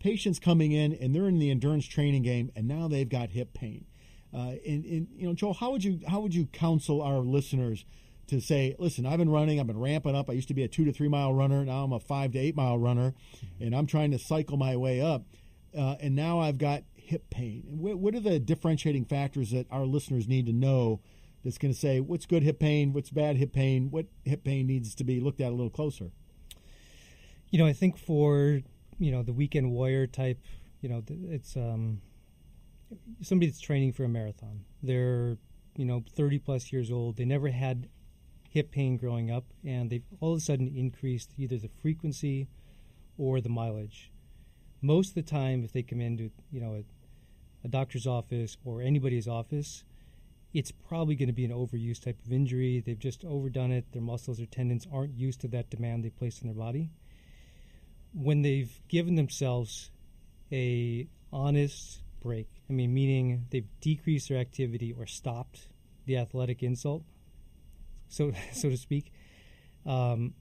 Patients 0.04 0.38
coming 0.38 0.70
in, 0.70 0.92
and 0.92 1.14
they're 1.14 1.26
in 1.26 1.40
the 1.40 1.50
endurance 1.50 1.86
training 1.86 2.22
game, 2.22 2.52
and 2.54 2.68
now 2.68 2.86
they've 2.86 3.08
got 3.08 3.30
hip 3.30 3.54
pain 3.54 3.86
uh, 4.34 4.56
and, 4.66 4.84
and, 4.84 5.08
you 5.14 5.28
know, 5.28 5.32
Joel, 5.32 5.54
how 5.54 5.70
would 5.70 5.84
you 5.84 6.00
how 6.08 6.20
would 6.20 6.34
you 6.34 6.46
counsel 6.46 7.00
our 7.00 7.18
listeners 7.18 7.84
to 8.26 8.40
say, 8.40 8.74
listen, 8.78 9.06
I've 9.06 9.18
been 9.18 9.30
running, 9.30 9.60
I've 9.60 9.66
been 9.66 9.78
ramping 9.78 10.16
up. 10.16 10.28
I 10.28 10.32
used 10.32 10.48
to 10.48 10.54
be 10.54 10.64
a 10.64 10.68
two 10.68 10.84
to 10.86 10.92
three 10.92 11.08
mile 11.08 11.32
runner, 11.32 11.64
now 11.64 11.84
I'm 11.84 11.92
a 11.92 12.00
five 12.00 12.32
to 12.32 12.38
eight 12.38 12.56
mile 12.56 12.76
runner, 12.76 13.14
and 13.60 13.76
I'm 13.76 13.86
trying 13.86 14.10
to 14.10 14.18
cycle 14.18 14.56
my 14.56 14.76
way 14.76 15.00
up, 15.00 15.22
uh, 15.76 15.94
and 16.00 16.16
now 16.16 16.40
I've 16.40 16.58
got 16.58 16.82
hip 16.96 17.30
pain. 17.30 17.62
What, 17.68 17.98
what 17.98 18.14
are 18.16 18.20
the 18.20 18.40
differentiating 18.40 19.04
factors 19.04 19.52
that 19.52 19.66
our 19.70 19.84
listeners 19.84 20.26
need 20.26 20.46
to 20.46 20.52
know? 20.52 21.00
That's 21.44 21.58
going 21.58 21.72
to 21.72 21.78
say 21.78 22.00
what's 22.00 22.26
good 22.26 22.42
hip 22.42 22.58
pain, 22.58 22.92
what's 22.92 23.10
bad 23.10 23.36
hip 23.36 23.52
pain, 23.52 23.90
what 23.90 24.06
hip 24.24 24.42
pain 24.42 24.66
needs 24.66 24.94
to 24.96 25.04
be 25.04 25.20
looked 25.20 25.42
at 25.42 25.48
a 25.48 25.54
little 25.54 25.70
closer. 25.70 26.10
You 27.50 27.58
know, 27.58 27.66
I 27.66 27.74
think 27.74 27.98
for 27.98 28.62
you 28.98 29.12
know 29.12 29.22
the 29.22 29.32
weekend 29.32 29.70
warrior 29.70 30.06
type, 30.06 30.38
you 30.80 30.88
know, 30.88 31.02
it's 31.30 31.56
um, 31.56 32.00
somebody 33.22 33.50
that's 33.50 33.60
training 33.60 33.92
for 33.92 34.04
a 34.04 34.08
marathon. 34.08 34.64
They're, 34.82 35.38
you 35.76 35.84
know, 35.84 36.04
30 36.14 36.38
plus 36.40 36.72
years 36.72 36.90
old. 36.90 37.16
They 37.16 37.24
never 37.24 37.48
had 37.48 37.88
hip 38.50 38.70
pain 38.70 38.96
growing 38.96 39.30
up, 39.30 39.44
and 39.64 39.90
they've 39.90 40.04
all 40.20 40.32
of 40.32 40.38
a 40.38 40.40
sudden 40.40 40.68
increased 40.68 41.32
either 41.38 41.56
the 41.56 41.70
frequency 41.80 42.48
or 43.18 43.40
the 43.40 43.48
mileage. 43.48 44.12
Most 44.80 45.08
of 45.08 45.14
the 45.14 45.22
time, 45.22 45.64
if 45.64 45.72
they 45.72 45.82
come 45.82 46.00
into, 46.00 46.30
you 46.52 46.60
know, 46.60 46.74
a, 46.74 46.84
a 47.64 47.68
doctor's 47.68 48.06
office 48.06 48.56
or 48.64 48.82
anybody's 48.82 49.26
office, 49.26 49.84
it's 50.52 50.70
probably 50.70 51.16
going 51.16 51.28
to 51.28 51.32
be 51.32 51.44
an 51.44 51.50
overuse 51.50 52.00
type 52.00 52.18
of 52.24 52.32
injury. 52.32 52.82
They've 52.84 52.98
just 52.98 53.24
overdone 53.24 53.72
it. 53.72 53.90
Their 53.92 54.02
muscles 54.02 54.40
or 54.40 54.46
tendons 54.46 54.86
aren't 54.92 55.18
used 55.18 55.40
to 55.40 55.48
that 55.48 55.70
demand 55.70 56.04
they 56.04 56.10
place 56.10 56.40
on 56.42 56.48
their 56.48 56.54
body. 56.54 56.90
When 58.14 58.42
they've 58.42 58.72
given 58.88 59.16
themselves 59.16 59.90
a 60.52 61.08
honest 61.32 62.00
break, 62.22 62.48
I 62.70 62.72
mean, 62.72 62.94
meaning 62.94 63.46
they've 63.50 63.66
decreased 63.80 64.28
their 64.28 64.38
activity 64.38 64.94
or 64.96 65.06
stopped 65.06 65.68
the 66.06 66.16
athletic 66.16 66.62
insult, 66.62 67.02
so 68.08 68.32
so 68.52 68.70
to 68.70 68.76
speak, 68.76 69.12
um, 69.84 70.34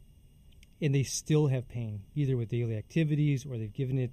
and 0.82 0.94
they 0.94 1.04
still 1.04 1.48
have 1.48 1.68
pain, 1.68 2.04
either 2.16 2.38
with 2.38 2.50
daily 2.50 2.78
activities 2.78 3.46
or 3.46 3.58
they've 3.58 3.74
given 3.74 3.98
it 3.98 4.12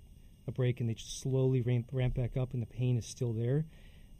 a 0.48 0.52
break 0.52 0.80
and 0.80 0.88
they 0.88 0.94
just 0.94 1.20
slowly 1.20 1.60
ramp, 1.60 1.86
ramp 1.92 2.14
back 2.14 2.36
up 2.36 2.54
and 2.54 2.62
the 2.62 2.66
pain 2.66 2.96
is 2.96 3.06
still 3.06 3.32
there 3.32 3.66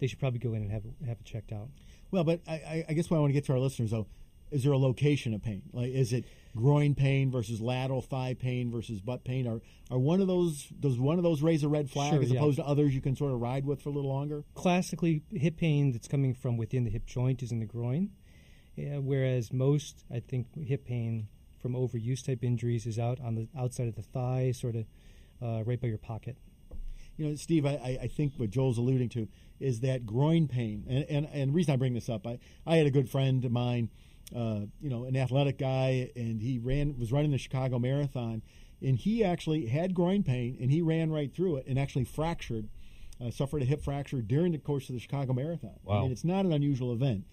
they 0.01 0.07
should 0.07 0.19
probably 0.19 0.39
go 0.39 0.55
in 0.55 0.63
and 0.63 0.73
have 0.73 0.83
have 1.07 1.19
it 1.21 1.25
checked 1.25 1.53
out. 1.53 1.69
Well, 2.11 2.25
but 2.25 2.41
I, 2.49 2.85
I 2.89 2.93
guess 2.95 3.09
what 3.09 3.19
I 3.19 3.21
want 3.21 3.31
to 3.31 3.35
get 3.35 3.45
to 3.45 3.53
our 3.53 3.61
listeners 3.61 3.93
though 3.93 4.07
is 4.51 4.65
there 4.65 4.73
a 4.73 4.79
location 4.79 5.35
of 5.35 5.43
pain? 5.43 5.63
Like, 5.73 5.93
is 5.93 6.13
it 6.13 6.25
groin 6.57 6.95
pain 6.95 7.31
versus 7.31 7.61
lateral 7.61 8.03
thigh 8.03 8.35
pain 8.39 8.71
versus 8.71 9.01
butt 9.01 9.25
pain? 9.25 9.47
Are 9.47 9.61
are 9.91 9.99
one 9.99 10.21
of 10.21 10.27
those 10.27 10.67
does 10.81 10.99
one 10.99 11.19
of 11.19 11.25
those 11.25 11.43
raise 11.43 11.63
a 11.63 11.69
red 11.69 11.91
flag 11.91 12.13
sure, 12.13 12.23
as 12.23 12.31
yeah. 12.31 12.39
opposed 12.39 12.59
to 12.59 12.67
others 12.67 12.95
you 12.95 13.01
can 13.01 13.17
sort 13.17 13.33
of 13.33 13.41
ride 13.41 13.65
with 13.65 13.83
for 13.83 13.89
a 13.89 13.93
little 13.93 14.11
longer? 14.11 14.45
Classically, 14.55 15.23
hip 15.31 15.57
pain 15.57 15.93
that's 15.93 16.09
coming 16.09 16.35
from 16.35 16.57
within 16.57 16.85
the 16.85 16.91
hip 16.91 17.07
joint 17.07 17.43
is 17.43 17.53
in 17.53 17.61
the 17.61 17.67
groin, 17.67 18.11
uh, 18.79 19.01
whereas 19.01 19.53
most 19.53 20.05
I 20.13 20.21
think 20.21 20.47
hip 20.67 20.85
pain 20.87 21.29
from 21.61 21.75
overuse 21.75 22.25
type 22.25 22.43
injuries 22.43 22.87
is 22.87 22.99
out 22.99 23.21
on 23.21 23.35
the 23.35 23.49
outside 23.57 23.89
of 23.89 23.97
the 23.97 24.03
thigh, 24.03 24.53
sort 24.53 24.77
of 24.77 24.87
uh, 25.43 25.63
right 25.65 25.81
by 25.81 25.89
your 25.89 25.99
pocket. 25.99 26.37
You 27.17 27.29
know, 27.29 27.35
Steve, 27.35 27.67
I, 27.67 27.99
I 28.01 28.07
think 28.07 28.33
what 28.39 28.49
Joel's 28.49 28.79
alluding 28.79 29.11
to 29.11 29.29
is 29.59 29.81
that 29.81 30.07
groin 30.07 30.49
pain. 30.49 30.87
And, 30.89 31.05
and, 31.11 31.29
and 31.35 31.51
the 31.51 31.55
reason 31.55 31.75
I 31.75 31.77
bring 31.77 31.93
this 31.93 32.09
up, 32.09 32.27
I, 32.27 32.39
I 32.67 32.77
had 32.77 32.87
a 32.87 32.91
good 32.91 33.11
friend 33.11 33.45
of 33.45 33.53
mine, 33.53 33.91
uh, 34.35 34.61
you 34.81 34.91
know, 34.91 35.05
an 35.05 35.17
athletic 35.17 35.59
guy, 35.59 36.11
and 36.17 36.41
he 36.41 36.59
ran 36.59 36.99
was 36.99 37.13
running 37.13 37.31
the 37.31 37.39
Chicago 37.39 37.79
Marathon, 37.79 38.43
and 38.83 38.97
he 38.97 39.25
actually 39.25 39.67
had 39.67 39.95
groin 39.95 40.23
pain, 40.23 40.57
and 40.61 40.71
he 40.71 40.83
ran 40.83 41.11
right 41.11 41.33
through 41.35 41.57
it 41.57 41.67
and 41.67 41.79
actually 41.79 42.05
fractured, 42.05 42.69
uh, 43.21 43.31
suffered 43.31 43.63
a 43.63 43.65
hip 43.65 43.83
fracture 43.83 44.23
during 44.23 44.53
the 44.53 44.59
course 44.59 44.89
of 44.89 44.95
the 44.95 45.01
Chicago 45.01 45.33
Marathon. 45.33 45.79
Wow. 45.85 45.99
I 45.99 46.03
mean, 46.03 46.13
it's 46.13 46.25
not 46.25 46.45
an 46.45 46.53
unusual 46.53 46.93
event. 46.93 47.25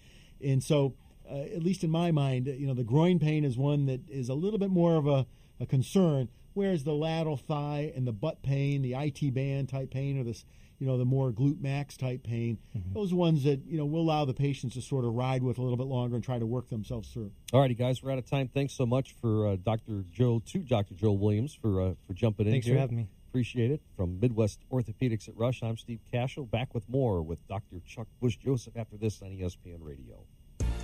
And 0.42 0.62
so, 0.62 0.94
uh, 1.30 1.34
at 1.34 1.62
least 1.62 1.84
in 1.84 1.90
my 1.90 2.10
mind, 2.10 2.46
you 2.46 2.66
know, 2.66 2.74
the 2.74 2.84
groin 2.84 3.18
pain 3.18 3.44
is 3.44 3.56
one 3.56 3.86
that 3.86 4.00
is 4.08 4.28
a 4.28 4.34
little 4.34 4.58
bit 4.58 4.70
more 4.70 4.96
of 4.96 5.06
a, 5.06 5.26
a 5.60 5.66
concern, 5.66 6.28
whereas 6.54 6.84
the 6.84 6.92
lateral 6.92 7.36
thigh 7.36 7.92
and 7.94 8.06
the 8.06 8.12
butt 8.12 8.42
pain, 8.42 8.82
the 8.82 8.94
IT 8.94 9.34
band 9.34 9.68
type 9.68 9.90
pain, 9.90 10.18
or 10.18 10.24
this, 10.24 10.44
you 10.78 10.86
know, 10.86 10.96
the 10.96 11.04
more 11.04 11.32
glute 11.32 11.60
max 11.60 11.96
type 11.96 12.22
pain, 12.22 12.58
those 12.92 13.12
ones 13.12 13.44
that 13.44 13.60
you 13.66 13.78
know 13.78 13.84
will 13.84 14.02
allow 14.02 14.24
the 14.24 14.34
patients 14.34 14.74
to 14.74 14.82
sort 14.82 15.04
of 15.04 15.14
ride 15.14 15.42
with 15.42 15.58
a 15.58 15.62
little 15.62 15.76
bit 15.76 15.86
longer 15.86 16.14
and 16.14 16.24
try 16.24 16.38
to 16.38 16.46
work 16.46 16.68
themselves 16.68 17.08
through. 17.08 17.32
All 17.52 17.60
righty, 17.60 17.74
guys, 17.74 18.02
we're 18.02 18.12
out 18.12 18.18
of 18.18 18.26
time. 18.26 18.48
Thanks 18.48 18.74
so 18.74 18.86
much 18.86 19.14
for 19.20 19.48
uh, 19.48 19.56
Dr. 19.56 20.04
Joe 20.12 20.40
to 20.46 20.58
Dr. 20.60 20.94
Joel 20.94 21.18
Williams 21.18 21.54
for 21.54 21.80
uh, 21.80 21.94
for 22.06 22.14
jumping 22.14 22.46
in. 22.46 22.52
Thanks 22.52 22.66
for 22.66 22.72
here. 22.72 22.80
having 22.80 22.96
me. 22.96 23.08
Appreciate 23.28 23.70
it. 23.70 23.82
From 23.96 24.18
Midwest 24.20 24.60
Orthopedics 24.72 25.28
at 25.28 25.36
Rush, 25.36 25.62
I'm 25.62 25.76
Steve 25.76 26.00
Kashul. 26.12 26.50
Back 26.50 26.74
with 26.74 26.88
more 26.88 27.20
with 27.22 27.46
Dr. 27.46 27.80
Chuck 27.86 28.06
Bush 28.20 28.36
Joseph 28.36 28.76
after 28.76 28.96
this 28.96 29.20
on 29.20 29.28
ESPN 29.28 29.78
Radio. 29.80 30.24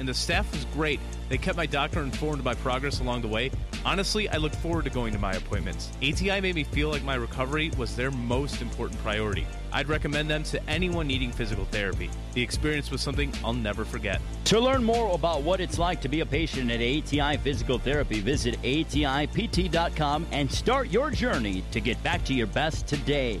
and 0.00 0.08
the 0.08 0.14
staff 0.14 0.50
was 0.50 0.64
great. 0.72 0.98
They 1.28 1.38
kept 1.38 1.56
my 1.56 1.66
doctor 1.66 2.02
informed 2.02 2.40
of 2.40 2.44
my 2.44 2.54
progress 2.54 3.00
along 3.00 3.20
the 3.20 3.28
way. 3.28 3.52
Honestly, 3.84 4.28
I 4.30 4.38
look 4.38 4.54
forward 4.54 4.84
to 4.84 4.90
going 4.90 5.12
to 5.12 5.18
my 5.18 5.34
appointments. 5.34 5.92
ATI 5.98 6.40
made 6.40 6.54
me 6.54 6.64
feel 6.64 6.88
like 6.88 7.04
my 7.04 7.14
recovery 7.14 7.70
was 7.76 7.94
their 7.94 8.10
most 8.10 8.62
important 8.62 9.00
priority. 9.02 9.46
I'd 9.72 9.88
recommend 9.88 10.28
them 10.28 10.42
to 10.44 10.68
anyone 10.68 11.06
needing 11.06 11.30
physical 11.30 11.66
therapy. 11.66 12.10
The 12.32 12.42
experience 12.42 12.90
was 12.90 13.00
something 13.00 13.32
I'll 13.44 13.52
never 13.52 13.84
forget. 13.84 14.20
To 14.46 14.58
learn 14.58 14.82
more 14.82 15.14
about 15.14 15.42
what 15.42 15.60
it's 15.60 15.78
like 15.78 16.00
to 16.00 16.08
be 16.08 16.20
a 16.20 16.26
patient 16.26 16.70
at 16.70 16.80
ATI 16.80 17.36
Physical 17.36 17.78
Therapy, 17.78 18.20
visit 18.20 18.60
ATIPT.com 18.62 20.26
and 20.32 20.50
start 20.50 20.88
your 20.88 21.10
journey 21.10 21.62
to 21.70 21.80
get 21.80 22.02
back 22.02 22.24
to 22.24 22.34
your 22.34 22.48
best 22.48 22.86
today. 22.86 23.40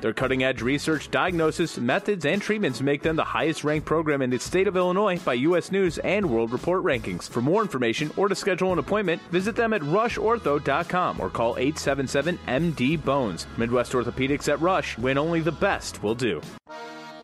Their 0.00 0.12
cutting 0.12 0.42
edge 0.42 0.62
research, 0.62 1.10
diagnosis, 1.10 1.78
methods, 1.78 2.24
and 2.24 2.42
treatments 2.42 2.80
make 2.80 3.02
them 3.02 3.16
the 3.16 3.24
highest 3.24 3.64
ranked 3.64 3.86
program 3.86 4.22
in 4.22 4.30
the 4.30 4.38
state 4.38 4.66
of 4.66 4.76
Illinois 4.76 5.18
by 5.18 5.34
U.S. 5.34 5.70
News 5.70 5.98
and 5.98 6.28
World 6.28 6.52
Report 6.52 6.82
rankings. 6.82 7.28
For 7.28 7.40
more 7.40 7.62
information 7.62 8.10
or 8.16 8.28
to 8.28 8.34
schedule 8.34 8.72
an 8.72 8.78
appointment, 8.78 9.22
visit 9.30 9.56
them 9.56 9.72
at 9.72 9.82
rushortho.com 9.82 11.20
or 11.20 11.30
call 11.30 11.56
877 11.56 12.38
MD 12.46 13.04
Bones. 13.04 13.46
Midwest 13.56 13.92
Orthopedics 13.92 14.52
at 14.52 14.60
Rush, 14.60 14.98
when 14.98 15.18
only 15.18 15.40
the 15.40 15.52
best 15.52 16.02
will 16.02 16.14
do. 16.14 16.40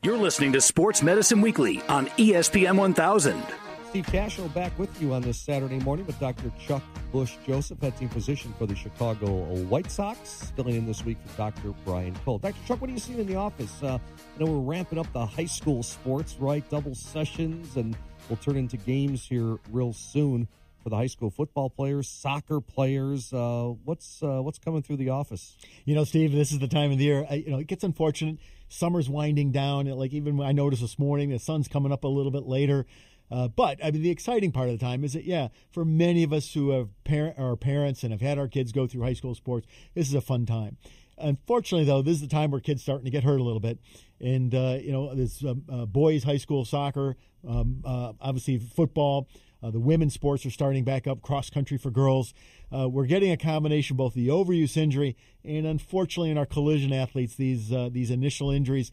You're 0.03 0.17
listening 0.17 0.53
to 0.53 0.61
Sports 0.61 1.03
Medicine 1.03 1.41
Weekly 1.41 1.83
on 1.89 2.07
ESPN 2.07 2.77
1000. 2.77 3.66
Steve 3.91 4.07
Kashul 4.07 4.53
back 4.53 4.77
with 4.79 5.01
you 5.01 5.15
on 5.15 5.23
this 5.23 5.39
Saturday 5.39 5.79
morning 5.79 6.05
with 6.07 6.19
Dr. 6.19 6.53
Chuck 6.59 6.83
Bush 7.13 7.37
Joseph, 7.47 7.81
head 7.81 7.97
team 7.97 8.09
physician 8.09 8.53
for 8.59 8.67
the 8.67 8.75
Chicago 8.75 9.29
White 9.69 9.91
Sox, 9.91 10.53
filling 10.57 10.75
in 10.75 10.87
this 10.87 11.05
week 11.05 11.17
for 11.25 11.37
Dr. 11.37 11.73
Brian 11.85 12.15
Cole. 12.25 12.39
Dr. 12.39 12.57
Chuck, 12.67 12.81
what 12.81 12.91
are 12.91 12.93
you 12.93 12.99
seeing 12.99 13.21
in 13.21 13.27
the 13.27 13.37
office? 13.37 13.73
Uh, 13.83 13.99
I 13.99 14.45
know 14.45 14.51
we're 14.51 14.73
ramping 14.73 14.99
up 14.99 15.11
the 15.13 15.25
high 15.25 15.47
school 15.47 15.83
sports, 15.83 16.37
right? 16.39 16.69
Double 16.69 16.95
sessions, 16.95 17.77
and 17.77 17.97
we'll 18.29 18.37
turn 18.37 18.57
into 18.57 18.77
games 18.77 19.25
here 19.25 19.57
real 19.71 19.93
soon 19.93 20.49
for 20.83 20.91
the 20.91 20.97
high 20.97 21.07
school 21.07 21.31
football 21.31 21.71
players, 21.71 22.09
soccer 22.09 22.61
players. 22.61 23.33
Uh, 23.33 23.73
what's 23.85 24.23
uh, 24.23 24.43
what's 24.43 24.59
coming 24.59 24.83
through 24.83 24.97
the 24.97 25.11
office? 25.11 25.57
You 25.85 25.95
know, 25.95 26.05
Steve, 26.05 26.33
this 26.33 26.53
is 26.53 26.59
the 26.59 26.69
time 26.69 26.93
of 26.93 26.99
the 26.99 27.05
year. 27.05 27.27
I, 27.31 27.35
you 27.35 27.51
know, 27.51 27.59
it 27.59 27.67
gets 27.67 27.85
unfortunate. 27.85 28.39
Summer's 28.69 29.09
winding 29.09 29.53
down. 29.53 29.87
Like 29.87 30.13
even 30.13 30.41
I 30.41 30.53
noticed 30.53 30.83
this 30.83 30.99
morning, 30.99 31.31
the 31.31 31.39
sun's 31.39 31.69
coming 31.69 31.93
up 31.93 32.05
a 32.05 32.09
little 32.09 32.33
bit 32.33 32.47
later. 32.47 32.85
Uh, 33.31 33.49
but 33.49 33.79
I 33.85 33.91
mean, 33.91 34.03
the 34.03 34.11
exciting 34.11 34.53
part 34.53 34.69
of 34.69 34.79
the 34.79 34.85
time 34.85 35.05
is 35.05 35.15
that, 35.15 35.25
yeah, 35.25 35.49
for 35.73 35.85
many 35.85 36.23
of 36.23 36.33
us 36.33 36.53
who 36.53 36.71
have 36.71 36.89
parent, 37.05 37.39
are 37.39 37.57
parents 37.57 38.03
and 38.03 38.13
have 38.13 38.21
had 38.21 38.39
our 38.39 38.49
kids 38.49 38.73
go 38.73 38.87
through 38.87 39.03
high 39.03 39.15
school 39.15 39.35
sports, 39.35 39.67
this 39.95 40.09
is 40.09 40.15
a 40.15 40.21
fun 40.21 40.47
time. 40.47 40.77
Unfortunately, 41.19 41.87
though, 41.87 42.03
this 42.03 42.17
is 42.17 42.21
the 42.21 42.29
time 42.29 42.51
where 42.51 42.61
kids 42.61 42.83
starting 42.83 43.07
to 43.07 43.11
get 43.11 43.25
hurt 43.25 43.41
a 43.41 43.43
little 43.43 43.61
bit, 43.61 43.79
and 44.21 44.55
uh, 44.55 44.79
you 44.81 44.93
know, 44.93 45.15
this 45.15 45.43
um, 45.43 45.63
uh, 45.71 45.87
boys 45.87 46.25
high 46.25 46.37
school 46.37 46.65
soccer, 46.65 47.17
um, 47.49 47.83
uh, 47.85 48.13
obviously 48.21 48.59
football. 48.59 49.29
Uh, 49.63 49.71
the 49.71 49.81
women's 49.81 50.13
sports 50.13 50.45
are 50.45 50.51
starting 50.51 50.85
back 50.85 51.07
up, 51.07 51.23
cross 51.23 51.49
country 51.49 51.79
for 51.79 51.91
girls. 51.91 52.35
Uh, 52.71 52.87
we're 52.87 53.07
getting 53.07 53.33
a 53.33 53.39
combination 53.39 53.97
both 53.97 54.13
the 54.13 54.29
overuse 54.29 54.77
injury 54.77 55.17
and, 55.43 55.67
unfortunately, 55.67 56.31
in 56.31 56.37
our 56.37 56.45
collision 56.45 56.93
athletes, 56.93 57.37
these 57.37 57.71
these 57.91 58.11
initial 58.11 58.51
injuries, 58.51 58.93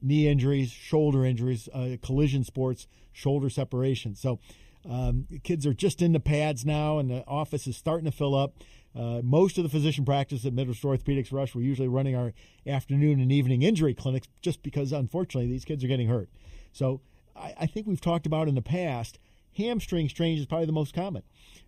knee 0.00 0.28
injuries, 0.28 0.70
shoulder 0.70 1.24
injuries, 1.24 1.68
collision 2.00 2.44
sports, 2.44 2.86
shoulder 3.14 3.48
separation. 3.48 4.14
So, 4.14 4.38
um, 4.88 5.26
kids 5.42 5.66
are 5.66 5.72
just 5.72 6.02
in 6.02 6.12
the 6.12 6.20
pads 6.20 6.66
now, 6.66 6.98
and 6.98 7.08
the 7.08 7.24
office 7.26 7.66
is 7.66 7.76
starting 7.76 8.04
to 8.04 8.14
fill 8.14 8.34
up. 8.34 8.52
Uh, 8.94 9.20
most 9.24 9.56
of 9.56 9.64
the 9.64 9.70
physician 9.70 10.04
practice 10.04 10.44
at 10.44 10.52
Midwest 10.52 10.82
Orthopedics 10.82 11.32
Rush, 11.32 11.54
we're 11.54 11.62
usually 11.62 11.88
running 11.88 12.14
our 12.14 12.34
afternoon 12.66 13.18
and 13.18 13.32
evening 13.32 13.62
injury 13.62 13.94
clinics 13.94 14.28
just 14.42 14.62
because, 14.62 14.92
unfortunately, 14.92 15.50
these 15.50 15.64
kids 15.64 15.82
are 15.82 15.88
getting 15.88 16.08
hurt. 16.08 16.28
So, 16.72 17.00
I, 17.34 17.54
I 17.60 17.66
think 17.66 17.86
we've 17.86 18.00
talked 18.00 18.26
about 18.26 18.46
in 18.46 18.54
the 18.54 18.62
past 18.62 19.18
hamstring 19.56 20.08
strain 20.08 20.38
is 20.38 20.46
probably 20.46 20.66
the 20.66 20.72
most 20.72 20.94
common. 20.94 21.22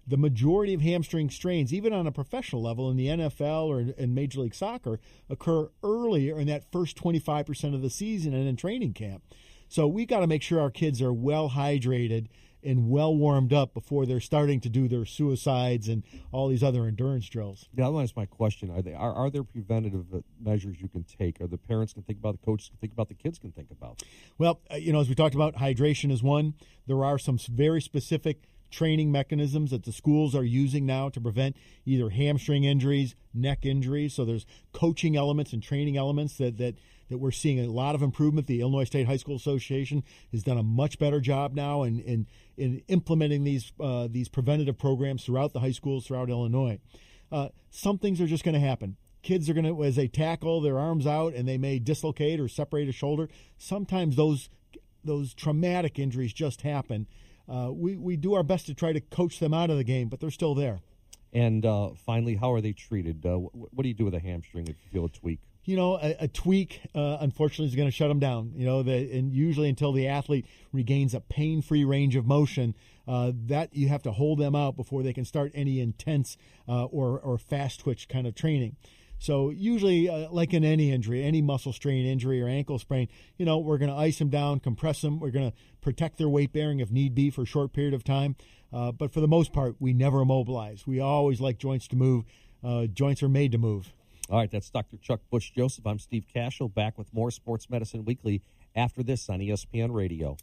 The 0.07 0.17
majority 0.17 0.75
of 0.75 0.83
hamstring 0.83 1.31
strains, 1.31 1.73
even 1.75 1.93
on 1.93 2.07
a 2.07 2.13
professional 2.13 2.63
level 2.63 2.91
in 2.91 2.97
the 2.97 3.07
NFL 3.07 3.67
or 3.67 3.81
in 3.81 4.15
Major 4.15 4.41
League 4.41 4.55
Soccer, 4.55 5.01
occur 5.29 5.71
earlier 5.83 6.39
in 6.39 6.47
that 6.47 6.71
first 6.71 6.97
25% 6.97 7.75
of 7.75 7.83
the 7.83 7.91
season 7.91 8.35
and 8.35 8.47
in 8.47 8.57
training 8.57 8.93
camp. 8.93 9.23
So 9.69 9.87
we 9.87 10.07
got 10.07 10.21
to 10.21 10.27
make 10.27 10.43
sure 10.43 10.61
our 10.61 10.71
kids 10.71 11.03
are 11.03 11.13
well 11.13 11.51
hydrated 11.51 12.29
and 12.63 12.91
well 12.91 13.15
warmed 13.15 13.53
up 13.53 13.73
before 13.73 14.07
they're 14.07 14.21
starting 14.21 14.61
to 14.61 14.69
do 14.69 14.89
their 14.89 15.05
suicides 15.05 15.89
and 15.89 16.03
all 16.33 16.49
these 16.49 16.65
other 16.65 16.87
endurance 16.87 17.29
drills. 17.29 17.69
Yeah, 17.75 17.91
that's 17.97 18.17
my 18.17 18.27
question. 18.27 18.71
Are 18.71 18.83
they 18.83 18.93
are, 18.93 19.13
are 19.13 19.31
there 19.31 19.45
preventative 19.45 20.07
measures 20.41 20.81
you 20.81 20.89
can 20.89 21.05
take? 21.05 21.41
Are 21.41 21.47
the 21.47 21.59
parents 21.59 21.93
can 21.93 22.03
think 22.03 22.19
about, 22.19 22.41
the 22.41 22.45
coaches 22.45 22.69
can 22.69 22.79
think 22.79 22.93
about, 22.93 23.09
the 23.09 23.15
kids 23.15 23.39
can 23.39 23.53
think 23.53 23.71
about? 23.71 24.03
Well, 24.37 24.61
uh, 24.71 24.77
you 24.77 24.93
know, 24.93 25.01
as 25.01 25.09
we 25.09 25.15
talked 25.15 25.35
about, 25.35 25.57
hydration 25.57 26.11
is 26.11 26.23
one. 26.23 26.55
There 26.87 27.05
are 27.05 27.19
some 27.19 27.39
very 27.39 27.81
specific 27.81 28.49
training 28.71 29.13
mechanisms 29.13 29.71
that 29.71 29.85
the 29.85 29.93
schools 29.93 30.35
are 30.35 30.45
using 30.45 30.85
now 30.85 31.09
to 31.09 31.21
prevent 31.21 31.57
either 31.85 32.11
hamstring 32.11 32.65
injuries, 32.65 33.15
neck 33.33 33.65
injuries. 33.65 34.15
So 34.15 34.25
there's 34.25 34.45
coaching 34.73 35.17
elements 35.17 35.53
and 35.53 35.63
training 35.63 35.97
elements 35.97 36.37
that 36.39 36.59
that 36.59 36.75
that 37.09 37.19
we're 37.19 37.31
seeing 37.31 37.61
a 37.61 37.71
lot 37.71 37.95
of 37.95 38.03
improvement. 38.03 38.47
The 38.47 38.61
Illinois 38.61 38.85
State 38.85 39.07
High 39.07 39.17
School 39.17 39.37
Association 39.37 40.03
has 40.33 40.43
done 40.43 40.59
a 40.59 40.63
much 40.63 40.99
better 40.99 41.21
job 41.21 41.55
now 41.55 41.83
in 41.83 42.01
in, 42.01 42.27
in 42.57 42.83
implementing 42.89 43.45
these 43.45 43.73
uh, 43.81 44.09
these 44.11 44.29
preventative 44.29 44.79
programs 44.79 45.25
throughout 45.25 45.53
the 45.53 45.61
high 45.61 45.73
schools 45.73 46.07
throughout 46.07 46.31
Illinois. 46.31 46.79
Uh, 47.31 47.49
some 47.71 47.99
things 47.99 48.21
are 48.21 48.27
just 48.27 48.45
going 48.45 48.55
to 48.55 48.61
happen. 48.61 48.97
Kids 49.23 49.51
are 49.51 49.55
going 49.55 49.67
to, 49.67 49.83
as 49.83 49.97
they 49.97 50.07
tackle 50.07 50.61
their 50.61 50.79
arms 50.79 51.07
out 51.07 51.35
and 51.35 51.49
they 51.49 51.59
may 51.59 51.81
dislocate 51.81 52.39
or 52.39 52.47
separate 52.47 52.89
a 52.89 52.93
shoulder. 52.93 53.29
Sometimes 53.59 54.17
those 54.17 54.49
those 55.05 55.35
traumatic 55.35 55.99
injuries 55.99 56.33
just 56.33 56.63
happen. 56.63 57.07
Uh, 57.49 57.71
we 57.73 57.97
we 57.97 58.17
do 58.17 58.35
our 58.35 58.43
best 58.43 58.67
to 58.67 58.75
try 58.75 58.93
to 58.93 59.01
coach 59.01 59.39
them 59.39 59.55
out 59.55 59.71
of 59.71 59.77
the 59.77 59.85
game, 59.85 60.09
but 60.09 60.21
they're 60.21 60.31
still 60.31 60.55
there. 60.55 60.81
And 61.33 61.67
uh, 61.67 61.91
finally, 62.07 62.37
how 62.37 62.53
are 62.53 62.61
they 62.61 62.73
treated? 62.73 63.27
Uh, 63.27 63.37
what 63.37 63.83
do 63.83 63.89
you 63.89 63.95
do 63.95 64.05
with 64.05 64.15
a 64.15 64.21
hamstring 64.21 64.69
if 64.69 64.77
you 64.85 64.91
feel 64.91 65.05
a 65.05 65.09
tweak? 65.11 65.41
You 65.67 65.77
know, 65.77 65.97
a, 65.97 66.17
a 66.21 66.29
tweak, 66.29 66.81
uh, 66.95 67.19
unfortunately, 67.21 67.67
is 67.67 67.75
going 67.75 67.89
to 67.89 67.93
shut 67.93 68.09
them 68.09 68.21
down. 68.21 68.53
You 68.57 68.65
know, 68.65 68.83
the, 68.83 68.93
and 69.13 69.35
usually 69.35 69.69
until 69.69 69.93
the 69.93 70.07
athlete 70.07 70.47
regains 70.73 71.13
a 71.13 71.21
pain-free 71.21 71.85
range 71.85 72.17
of 72.17 72.25
motion, 72.25 72.75
uh, 73.07 73.33
that 73.47 73.75
you 73.75 73.89
have 73.89 74.03
to 74.03 74.13
hold 74.13 74.39
them 74.39 74.55
out 74.55 74.77
before 74.77 75.03
they 75.03 75.13
can 75.13 75.25
start 75.25 75.53
any 75.55 75.81
intense 75.81 76.37
uh, 76.69 76.85
or 76.85 77.21
or 77.21 77.37
fast 77.39 77.81
twitch 77.81 78.09
kind 78.09 78.27
of 78.27 78.35
training. 78.35 78.77
So 79.19 79.51
usually, 79.51 80.09
uh, 80.09 80.31
like 80.31 80.53
in 80.53 80.65
any 80.65 80.93
injury, 80.93 81.23
any 81.23 81.41
muscle 81.41 81.73
strain 81.73 82.07
injury 82.07 82.43
or 82.43 82.49
ankle 82.49 82.79
sprain, 82.79 83.09
you 83.39 83.47
know, 83.47 83.59
we're 83.59 83.79
going 83.79 83.91
to 83.91 83.97
ice 83.97 84.19
them 84.19 84.29
down, 84.29 84.61
compress 84.61 85.01
them. 85.01 85.21
We're 85.21 85.31
going 85.31 85.51
to 85.51 85.57
protect 85.81 86.19
their 86.19 86.29
weight 86.29 86.53
bearing 86.53 86.81
if 86.81 86.91
need 86.91 87.15
be 87.15 87.31
for 87.31 87.43
a 87.43 87.47
short 87.47 87.73
period 87.73 87.95
of 87.95 88.05
time. 88.05 88.37
Uh, 88.73 88.93
but 88.93 89.13
for 89.13 89.21
the 89.21 89.29
most 89.29 89.53
part, 89.53 89.77
we 89.81 89.93
never 89.95 90.21
immobilize. 90.21 90.87
We 90.87 91.01
always 91.01 91.41
like 91.41 91.59
joints 91.59 91.89
to 91.89 91.97
move. 91.97 92.25
Uh, 92.63 92.87
joints 92.87 93.23
are 93.23 93.29
made 93.29 93.53
to 93.53 93.59
move. 93.59 93.95
All 94.29 94.39
right, 94.39 94.51
that's 94.51 94.71
Dr. 94.71 94.97
Chuck 94.97 95.21
Bush 95.31 95.53
Joseph. 95.53 95.87
I'm 95.87 96.01
Steve 96.01 96.27
Kashul, 96.35 96.73
back 96.73 96.99
with 96.99 97.15
more 97.15 97.31
Sports 97.31 97.71
Medicine 97.71 98.05
Weekly 98.05 98.43
after 98.75 99.05
this 99.05 99.29
on 99.29 99.39
ESPN 99.39 99.95
Radio. 99.95 100.37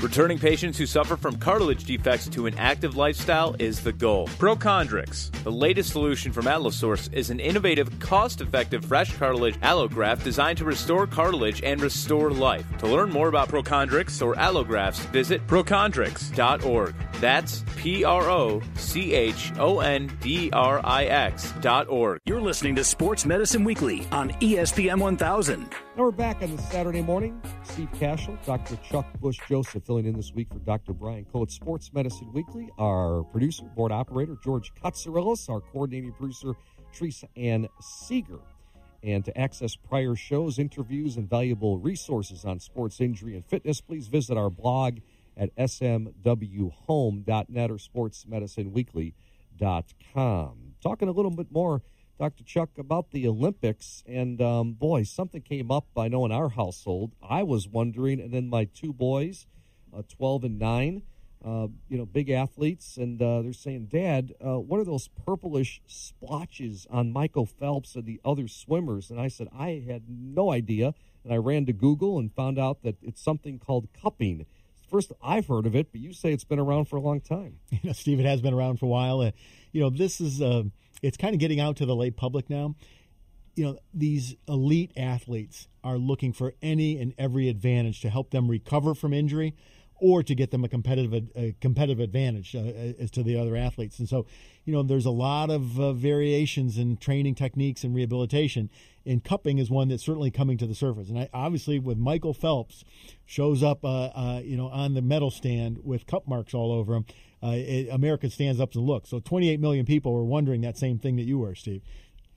Returning 0.00 0.38
patients 0.38 0.78
who 0.78 0.86
suffer 0.86 1.14
from 1.14 1.36
cartilage 1.36 1.84
defects 1.84 2.26
to 2.28 2.46
an 2.46 2.56
active 2.56 2.96
lifestyle 2.96 3.54
is 3.58 3.80
the 3.80 3.92
goal. 3.92 4.28
Prochondrix, 4.28 5.30
the 5.42 5.52
latest 5.52 5.92
solution 5.92 6.32
from 6.32 6.46
Allosource, 6.46 7.12
is 7.12 7.28
an 7.28 7.38
innovative, 7.38 8.00
cost 8.00 8.40
effective 8.40 8.82
fresh 8.82 9.14
cartilage 9.18 9.60
allograft 9.60 10.24
designed 10.24 10.56
to 10.56 10.64
restore 10.64 11.06
cartilage 11.06 11.62
and 11.62 11.82
restore 11.82 12.30
life. 12.30 12.64
To 12.78 12.86
learn 12.86 13.10
more 13.10 13.28
about 13.28 13.50
Prochondrix 13.50 14.24
or 14.24 14.34
allografts, 14.36 15.00
visit 15.10 15.46
prochondrix.org. 15.46 16.94
That's 17.20 17.62
P 17.76 18.02
R 18.02 18.30
O 18.30 18.62
C 18.76 19.12
H 19.12 19.52
O 19.58 19.80
N 19.80 20.10
D 20.22 20.48
R 20.52 20.80
I 20.82 21.04
X 21.04 21.52
dot. 21.60 21.88
You're 22.24 22.40
listening 22.40 22.74
to 22.76 22.84
Sports 22.84 23.26
Medicine 23.26 23.64
Weekly 23.64 24.06
on 24.10 24.30
ESPN 24.30 24.98
1000. 24.98 25.68
Now 26.00 26.06
we're 26.06 26.12
back 26.12 26.40
on 26.40 26.56
this 26.56 26.66
Saturday 26.70 27.02
morning. 27.02 27.42
Steve 27.62 27.90
Kashul, 27.92 28.42
Dr. 28.46 28.76
Chuck 28.76 29.04
Bush 29.20 29.38
Joseph 29.46 29.84
filling 29.84 30.06
in 30.06 30.14
this 30.14 30.32
week 30.32 30.48
for 30.50 30.58
Dr. 30.60 30.94
Brian 30.94 31.26
Cole 31.26 31.42
at 31.42 31.50
Sports 31.50 31.92
Medicine 31.92 32.32
Weekly. 32.32 32.70
Our 32.78 33.22
producer, 33.24 33.64
board 33.64 33.92
operator, 33.92 34.38
George 34.42 34.72
Katsarillis. 34.82 35.50
Our 35.50 35.60
coordinating 35.60 36.12
producer, 36.12 36.54
Teresa 36.94 37.28
Ann 37.36 37.68
Seeger. 37.82 38.38
And 39.02 39.22
to 39.26 39.38
access 39.38 39.76
prior 39.76 40.16
shows, 40.16 40.58
interviews, 40.58 41.18
and 41.18 41.28
valuable 41.28 41.76
resources 41.76 42.46
on 42.46 42.60
sports 42.60 42.98
injury 43.02 43.36
and 43.36 43.44
fitness, 43.44 43.82
please 43.82 44.08
visit 44.08 44.38
our 44.38 44.48
blog 44.48 45.00
at 45.36 45.54
smwhome.net 45.56 47.70
or 47.70 47.76
sportsmedicineweekly.com. 47.76 50.56
Talking 50.82 51.08
a 51.08 51.12
little 51.12 51.30
bit 51.30 51.52
more 51.52 51.82
Dr. 52.20 52.44
Chuck, 52.44 52.68
about 52.76 53.12
the 53.12 53.26
Olympics. 53.26 54.04
And 54.06 54.42
um, 54.42 54.72
boy, 54.72 55.04
something 55.04 55.40
came 55.40 55.70
up, 55.70 55.86
I 55.96 56.08
know, 56.08 56.26
in 56.26 56.32
our 56.32 56.50
household. 56.50 57.12
I 57.22 57.42
was 57.42 57.66
wondering, 57.66 58.20
and 58.20 58.30
then 58.30 58.50
my 58.50 58.64
two 58.66 58.92
boys, 58.92 59.46
uh, 59.96 60.02
12 60.06 60.44
and 60.44 60.58
9, 60.58 61.02
uh, 61.42 61.68
you 61.88 61.96
know, 61.96 62.04
big 62.04 62.28
athletes, 62.28 62.98
and 62.98 63.22
uh, 63.22 63.40
they're 63.40 63.54
saying, 63.54 63.86
Dad, 63.86 64.34
uh, 64.44 64.58
what 64.58 64.78
are 64.78 64.84
those 64.84 65.08
purplish 65.08 65.80
splotches 65.86 66.86
on 66.90 67.10
Michael 67.10 67.46
Phelps 67.46 67.94
and 67.94 68.04
the 68.04 68.20
other 68.22 68.48
swimmers? 68.48 69.10
And 69.10 69.18
I 69.18 69.28
said, 69.28 69.48
I 69.58 69.82
had 69.88 70.02
no 70.06 70.52
idea. 70.52 70.92
And 71.24 71.32
I 71.32 71.38
ran 71.38 71.64
to 71.66 71.72
Google 71.72 72.18
and 72.18 72.30
found 72.30 72.58
out 72.58 72.82
that 72.82 72.96
it's 73.00 73.22
something 73.22 73.58
called 73.58 73.88
cupping. 73.98 74.44
First, 74.90 75.12
I've 75.22 75.46
heard 75.46 75.64
of 75.64 75.74
it, 75.74 75.90
but 75.90 76.02
you 76.02 76.12
say 76.12 76.34
it's 76.34 76.44
been 76.44 76.58
around 76.58 76.84
for 76.84 76.96
a 76.96 77.00
long 77.00 77.22
time. 77.22 77.60
You 77.70 77.78
know, 77.82 77.92
Steve, 77.94 78.20
it 78.20 78.26
has 78.26 78.42
been 78.42 78.52
around 78.52 78.78
for 78.78 78.84
a 78.84 78.90
while. 78.90 79.20
Uh, 79.20 79.30
you 79.72 79.80
know, 79.80 79.88
this 79.88 80.20
is 80.20 80.42
uh, 80.42 80.64
it's 81.02 81.16
kind 81.16 81.34
of 81.34 81.40
getting 81.40 81.60
out 81.60 81.76
to 81.76 81.86
the 81.86 81.96
lay 81.96 82.10
public 82.10 82.50
now. 82.50 82.74
You 83.56 83.64
know, 83.64 83.78
these 83.92 84.36
elite 84.48 84.92
athletes 84.96 85.68
are 85.82 85.98
looking 85.98 86.32
for 86.32 86.54
any 86.62 87.00
and 87.00 87.14
every 87.18 87.48
advantage 87.48 88.00
to 88.02 88.10
help 88.10 88.30
them 88.30 88.48
recover 88.48 88.94
from 88.94 89.12
injury 89.12 89.54
or 90.00 90.22
to 90.22 90.34
get 90.34 90.50
them 90.50 90.64
a 90.64 90.68
competitive 90.68 91.28
a 91.36 91.54
competitive 91.60 92.00
advantage 92.00 92.54
uh, 92.54 92.60
as 92.98 93.10
to 93.12 93.22
the 93.22 93.36
other 93.36 93.56
athletes. 93.56 93.98
And 93.98 94.08
so, 94.08 94.26
you 94.64 94.72
know, 94.72 94.82
there's 94.82 95.06
a 95.06 95.10
lot 95.10 95.50
of 95.50 95.78
uh, 95.78 95.92
variations 95.92 96.78
in 96.78 96.96
training 96.96 97.34
techniques 97.34 97.84
and 97.84 97.94
rehabilitation. 97.94 98.70
And 99.06 99.24
cupping 99.24 99.58
is 99.58 99.70
one 99.70 99.88
that's 99.88 100.04
certainly 100.04 100.30
coming 100.30 100.58
to 100.58 100.66
the 100.66 100.74
surface. 100.74 101.08
And 101.08 101.18
I, 101.18 101.28
obviously, 101.32 101.78
with 101.78 101.96
Michael 101.96 102.34
Phelps, 102.34 102.84
shows 103.24 103.62
up, 103.62 103.84
uh, 103.84 104.06
uh 104.06 104.40
you 104.44 104.56
know, 104.56 104.68
on 104.68 104.94
the 104.94 105.02
medal 105.02 105.30
stand 105.30 105.78
with 105.82 106.06
cup 106.06 106.28
marks 106.28 106.52
all 106.52 106.72
over 106.72 106.94
him 106.94 107.06
uh, 107.42 107.52
it, 107.54 107.88
America 107.90 108.28
stands 108.28 108.60
up 108.60 108.74
and 108.74 108.84
looks. 108.84 109.08
So 109.10 109.20
28 109.20 109.60
million 109.60 109.86
people 109.86 110.12
were 110.12 110.24
wondering 110.24 110.60
that 110.62 110.76
same 110.76 110.98
thing 110.98 111.16
that 111.16 111.24
you 111.24 111.38
were, 111.38 111.54
Steve. 111.54 111.82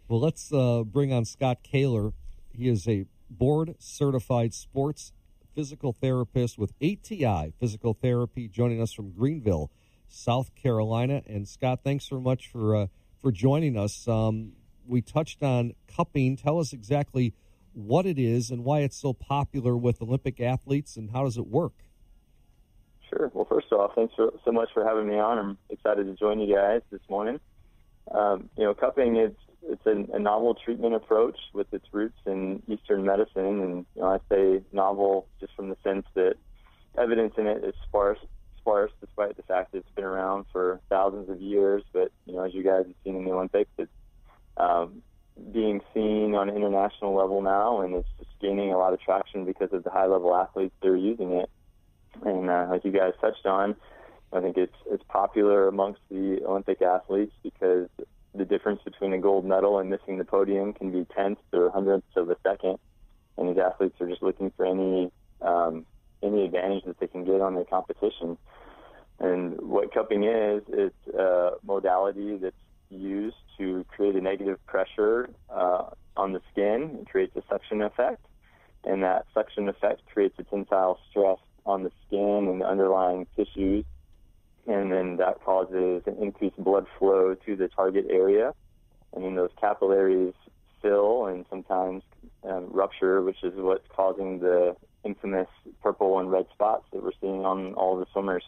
Well, 0.08 0.19
let's 0.19 0.52
uh, 0.54 0.84
bring 0.84 1.12
on 1.12 1.26
Scott 1.26 1.60
Kaler. 1.63 2.13
He 2.52 2.69
is 2.69 2.88
a 2.88 3.06
board 3.30 3.76
certified 3.80 4.54
sports 4.54 5.12
physical 5.56 5.93
therapist 5.93 6.58
with 6.58 6.73
ATI 6.82 7.54
Physical 7.60 7.93
Therapy, 7.93 8.47
joining 8.47 8.82
us 8.82 8.91
from 8.91 9.12
Greenville, 9.12 9.71
South 10.08 10.56
Carolina. 10.56 11.21
And 11.28 11.47
Scott, 11.47 11.82
thanks 11.84 12.06
so 12.06 12.19
much 12.19 12.47
for 12.47 12.76
uh, 12.76 12.88
for 13.21 13.32
joining 13.32 13.78
us. 13.78 14.08
Um, 14.08 14.54
we 14.87 15.01
touched 15.01 15.43
on 15.43 15.73
cupping. 15.87 16.35
Tell 16.37 16.59
us 16.59 16.73
exactly 16.73 17.33
what 17.73 18.05
it 18.05 18.19
is 18.19 18.51
and 18.51 18.63
why 18.63 18.79
it's 18.79 18.97
so 18.97 19.13
popular 19.13 19.75
with 19.75 20.01
Olympic 20.01 20.39
athletes, 20.39 20.95
and 20.95 21.11
how 21.11 21.23
does 21.23 21.37
it 21.37 21.47
work? 21.47 21.73
Sure. 23.09 23.31
Well, 23.33 23.45
first 23.45 23.71
off, 23.71 23.91
thanks 23.95 24.13
for, 24.15 24.33
so 24.45 24.51
much 24.51 24.69
for 24.73 24.85
having 24.85 25.07
me 25.07 25.19
on. 25.19 25.37
I'm 25.37 25.57
excited 25.69 26.05
to 26.05 26.13
join 26.13 26.39
you 26.39 26.55
guys 26.55 26.81
this 26.91 27.01
morning. 27.09 27.39
Um, 28.11 28.49
you 28.57 28.63
know, 28.63 28.73
cupping 28.73 29.17
is 29.17 29.31
it's 29.63 29.85
a, 29.85 30.15
a 30.15 30.19
novel 30.19 30.55
treatment 30.55 30.93
approach 30.93 31.37
with 31.53 31.73
its 31.73 31.85
roots 31.91 32.17
in 32.25 32.61
Eastern 32.67 33.05
medicine, 33.05 33.61
and 33.61 33.85
you 33.95 34.01
know, 34.01 34.07
I 34.07 34.19
say 34.29 34.61
novel 34.71 35.27
just 35.39 35.53
from 35.55 35.69
the 35.69 35.77
sense 35.83 36.05
that 36.15 36.35
evidence 36.97 37.33
in 37.37 37.47
it 37.47 37.63
is 37.63 37.73
sparse, 37.87 38.19
sparse, 38.57 38.91
despite 38.99 39.37
the 39.37 39.43
fact 39.43 39.71
that 39.71 39.79
it's 39.79 39.95
been 39.95 40.03
around 40.03 40.45
for 40.51 40.79
thousands 40.89 41.29
of 41.29 41.41
years. 41.41 41.83
But 41.93 42.11
you 42.25 42.33
know, 42.33 42.43
as 42.43 42.53
you 42.53 42.63
guys 42.63 42.85
have 42.85 42.95
seen 43.03 43.15
in 43.15 43.25
the 43.25 43.31
Olympics, 43.31 43.71
it's 43.77 43.91
um, 44.57 45.01
being 45.51 45.81
seen 45.93 46.35
on 46.35 46.49
an 46.49 46.55
international 46.55 47.15
level 47.15 47.41
now, 47.41 47.81
and 47.81 47.95
it's 47.95 48.07
just 48.19 48.29
gaining 48.39 48.71
a 48.71 48.77
lot 48.77 48.93
of 48.93 49.01
traction 49.01 49.45
because 49.45 49.69
of 49.73 49.83
the 49.83 49.89
high-level 49.89 50.33
athletes 50.35 50.75
that 50.81 50.89
are 50.89 50.95
using 50.95 51.31
it. 51.33 51.49
And 52.23 52.49
uh, 52.49 52.67
like 52.69 52.85
you 52.85 52.91
guys 52.91 53.13
touched 53.19 53.45
on, 53.45 53.75
I 54.31 54.39
think 54.41 54.57
it's 54.57 54.75
it's 54.89 55.03
popular 55.07 55.67
amongst 55.67 56.01
the 56.09 56.41
Olympic 56.45 56.81
athletes 56.81 57.33
because 57.41 57.87
the 58.35 58.45
difference 58.45 58.81
between 58.83 59.13
a 59.13 59.19
gold 59.19 59.45
medal 59.45 59.79
and 59.79 59.89
missing 59.89 60.17
the 60.17 60.25
podium 60.25 60.73
can 60.73 60.91
be 60.91 61.05
tenths 61.15 61.41
or 61.51 61.69
hundredths 61.69 62.15
of 62.15 62.29
a 62.29 62.37
second, 62.43 62.77
and 63.37 63.49
these 63.49 63.57
athletes 63.57 63.99
are 64.01 64.07
just 64.07 64.23
looking 64.23 64.51
for 64.55 64.65
any 64.65 65.11
um, 65.41 65.85
any 66.21 66.45
advantage 66.45 66.83
that 66.85 66.99
they 66.99 67.07
can 67.07 67.25
get 67.25 67.41
on 67.41 67.55
their 67.55 67.65
competition. 67.65 68.37
And 69.19 69.59
what 69.61 69.93
cupping 69.93 70.23
is, 70.23 70.63
it's 70.67 71.15
a 71.15 71.51
modality 71.63 72.37
that's 72.37 72.55
used 72.93 73.36
to 73.58 73.86
create 73.88 74.15
a 74.15 74.21
negative 74.21 74.63
pressure 74.65 75.29
uh, 75.49 75.86
on 76.17 76.34
the 76.34 76.41
skin. 76.51 76.99
It 77.01 77.10
creates 77.10 77.36
a 77.36 77.43
suction 77.49 77.82
effect, 77.82 78.25
and 78.84 79.03
that 79.03 79.25
suction 79.34 79.67
effect 79.67 80.01
creates 80.12 80.36
a 80.39 80.43
tensile 80.43 80.99
stress 81.10 81.39
on 81.65 81.84
the 81.84 81.91
skin 82.06 82.47
and 82.49 82.62
the 82.62 82.65
underlying 82.65 83.27
tissues, 83.36 83.86
and 84.67 84.91
then 84.91 85.17
that 85.17 85.43
causes 85.43 86.03
an 86.06 86.17
increased 86.21 86.58
blood 86.58 86.86
flow 86.99 87.36
to 87.45 87.56
the 87.56 87.67
target 87.67 88.06
area, 88.10 88.53
and 89.13 89.23
then 89.23 89.36
those 89.36 89.51
capillaries 89.60 90.34
fill 90.82 91.27
and 91.27 91.45
sometimes 91.49 92.03
um, 92.43 92.67
rupture, 92.71 93.21
which 93.21 93.43
is 93.43 93.53
what's 93.56 93.88
causing 93.89 94.39
the 94.39 94.75
infamous 95.03 95.47
purple 95.82 96.19
and 96.19 96.32
red 96.32 96.45
spots 96.53 96.86
that 96.91 97.03
we're 97.03 97.12
seeing 97.21 97.45
on 97.45 97.73
all 97.73 97.97
the 97.97 98.06
swimmers. 98.12 98.43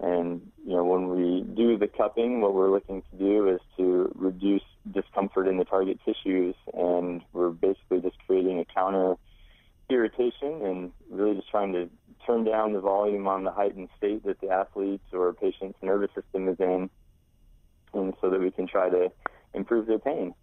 And 0.00 0.50
you 0.66 0.72
know, 0.74 0.84
when 0.84 1.08
we 1.08 1.42
do 1.54 1.78
the 1.78 1.86
cupping, 1.86 2.40
what 2.40 2.54
we're 2.54 2.70
looking 2.70 3.02
to 3.10 3.16
do 3.16 3.48
is 3.48 3.60
to 3.76 4.12
reduce 4.14 4.62
discomfort 4.90 5.46
in 5.46 5.56
the 5.56 5.64
target 5.64 5.98
tissues, 6.04 6.54
and 6.72 7.22
we're 7.32 7.50
basically 7.50 8.00
just 8.00 8.16
creating 8.26 8.58
a 8.58 8.64
counter 8.64 9.14
irritation 9.88 10.62
and 10.62 10.92
really 11.10 11.36
just 11.36 11.50
trying 11.50 11.72
to 11.72 11.88
turn 12.26 12.44
down 12.44 12.72
the 12.72 12.80
volume 12.80 13.28
on 13.28 13.44
the 13.44 13.50
heightened 13.50 13.88
state 13.96 14.24
that 14.24 14.40
the 14.40 14.48
athlete's 14.48 15.04
or 15.12 15.32
patient's 15.34 15.78
nervous 15.82 16.10
system 16.14 16.48
is 16.48 16.58
in, 16.58 16.90
and 17.92 18.14
so 18.20 18.30
that 18.30 18.40
we 18.40 18.50
can 18.50 18.66
try 18.66 18.88
to 18.90 19.10
improve 19.52 19.86
their 19.86 19.98
pain. 19.98 20.34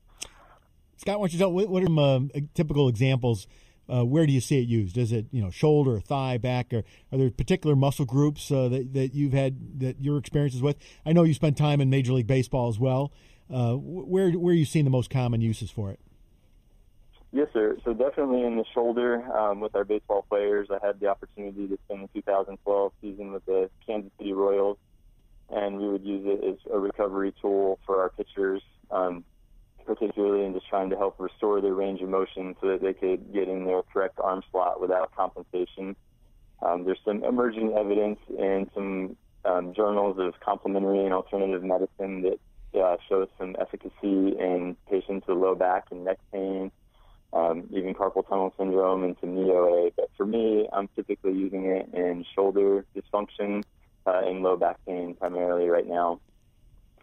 Scott, 0.97 1.19
why 1.19 1.25
don't 1.25 1.33
you 1.33 1.39
tell 1.39 1.51
what 1.51 1.83
are 1.83 1.87
some 1.87 1.99
uh, 1.99 2.39
typical 2.53 2.87
examples? 2.87 3.47
Uh, 3.91 4.05
where 4.05 4.25
do 4.25 4.31
you 4.31 4.39
see 4.39 4.61
it 4.61 4.67
used? 4.67 4.97
Is 4.97 5.11
it 5.11 5.25
you 5.31 5.41
know 5.41 5.49
shoulder, 5.49 5.99
thigh, 5.99 6.37
back, 6.37 6.73
or 6.73 6.83
are 7.11 7.17
there 7.17 7.29
particular 7.29 7.75
muscle 7.75 8.05
groups 8.05 8.49
uh, 8.51 8.69
that 8.69 8.93
that 8.93 9.13
you've 9.13 9.33
had 9.33 9.79
that 9.79 10.01
your 10.01 10.17
experiences 10.17 10.61
with? 10.61 10.77
I 11.05 11.13
know 11.13 11.23
you 11.23 11.33
spent 11.33 11.57
time 11.57 11.81
in 11.81 11.89
Major 11.89 12.13
League 12.13 12.27
Baseball 12.27 12.69
as 12.69 12.79
well. 12.79 13.11
Uh, 13.53 13.73
where 13.75 14.31
where 14.31 14.53
are 14.53 14.57
you 14.57 14.65
seeing 14.65 14.85
the 14.85 14.91
most 14.91 15.09
common 15.09 15.41
uses 15.41 15.69
for 15.69 15.91
it? 15.91 15.99
Yes, 17.33 17.47
sir. 17.53 17.77
So 17.85 17.93
definitely 17.93 18.43
in 18.43 18.57
the 18.57 18.65
shoulder 18.73 19.23
um, 19.37 19.61
with 19.61 19.75
our 19.75 19.85
baseball 19.85 20.25
players. 20.27 20.67
I 20.69 20.85
had 20.85 20.99
the 20.99 21.07
opportunity 21.07 21.67
to 21.67 21.77
spend 21.85 22.03
the 22.13 22.21
2012 22.21 22.91
season 23.01 23.31
with 23.31 23.45
the 23.45 23.69
Kansas 23.85 24.11
City 24.17 24.33
Royals, 24.33 24.77
and 25.49 25.77
we 25.77 25.87
would 25.87 26.03
use 26.03 26.23
it 26.25 26.43
as 26.45 26.73
a 26.73 26.77
recovery 26.77 27.33
tool 27.41 27.79
for 27.85 28.01
our 28.01 28.09
pitchers. 28.09 28.61
Um, 28.89 29.23
particularly 29.95 30.45
in 30.45 30.53
just 30.53 30.67
trying 30.69 30.89
to 30.89 30.97
help 30.97 31.19
restore 31.19 31.59
their 31.59 31.73
range 31.73 32.01
of 32.01 32.07
motion 32.07 32.55
so 32.61 32.67
that 32.69 32.81
they 32.81 32.93
could 32.93 33.33
get 33.33 33.49
in 33.49 33.65
their 33.65 33.81
correct 33.91 34.17
arm 34.19 34.41
slot 34.49 34.79
without 34.79 35.13
compensation. 35.13 35.95
Um, 36.61 36.85
there's 36.85 36.99
some 37.03 37.23
emerging 37.25 37.73
evidence 37.77 38.19
in 38.29 38.69
some 38.73 39.17
um, 39.43 39.73
journals 39.73 40.17
of 40.17 40.39
complementary 40.39 41.03
and 41.03 41.13
alternative 41.13 41.63
medicine 41.63 42.21
that 42.21 42.39
uh, 42.79 42.95
shows 43.09 43.27
some 43.37 43.55
efficacy 43.59 43.91
in 44.39 44.77
patients 44.89 45.27
with 45.27 45.37
low 45.37 45.55
back 45.55 45.85
and 45.91 46.05
neck 46.05 46.19
pain, 46.31 46.71
um, 47.33 47.67
even 47.71 47.93
carpal 47.93 48.25
tunnel 48.27 48.53
syndrome 48.57 49.03
and 49.03 49.17
some 49.19 49.35
knee. 49.35 49.91
But 49.97 50.09
for 50.15 50.25
me, 50.25 50.69
I'm 50.71 50.87
typically 50.95 51.33
using 51.33 51.65
it 51.65 51.89
in 51.93 52.25
shoulder 52.33 52.85
dysfunction 52.95 53.63
uh, 54.05 54.21
and 54.23 54.41
low 54.41 54.55
back 54.55 54.77
pain 54.85 55.15
primarily 55.15 55.67
right 55.67 55.87
now. 55.87 56.21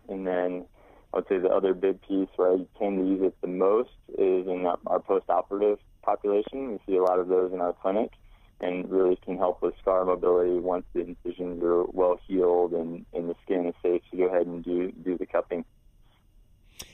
And 0.08 0.26
then 0.26 0.64
I 1.12 1.18
would 1.18 1.28
say 1.28 1.38
the 1.38 1.48
other 1.48 1.74
big 1.74 2.00
piece 2.02 2.28
where 2.36 2.52
I 2.52 2.56
tend 2.78 2.98
to 2.98 3.04
use 3.04 3.22
it 3.22 3.34
the 3.40 3.48
most 3.48 3.90
is 4.10 4.46
in 4.46 4.66
our 4.86 5.00
post-operative 5.00 5.78
population. 6.02 6.72
We 6.72 6.78
see 6.86 6.96
a 6.96 7.02
lot 7.02 7.18
of 7.18 7.28
those 7.28 7.52
in 7.52 7.60
our 7.60 7.72
clinic 7.72 8.12
and 8.60 8.90
really 8.90 9.16
can 9.24 9.38
help 9.38 9.62
with 9.62 9.74
scar 9.80 10.04
mobility 10.04 10.58
once 10.58 10.84
the 10.92 11.00
incisions 11.00 11.62
are 11.62 11.84
well 11.84 12.18
healed 12.26 12.72
and, 12.72 13.06
and 13.14 13.30
the 13.30 13.34
skin 13.44 13.66
is 13.66 13.74
safe 13.82 14.02
to 14.10 14.16
go 14.16 14.24
ahead 14.24 14.46
and 14.46 14.64
do, 14.64 14.92
do 15.04 15.16
the 15.16 15.26
cupping. 15.26 15.64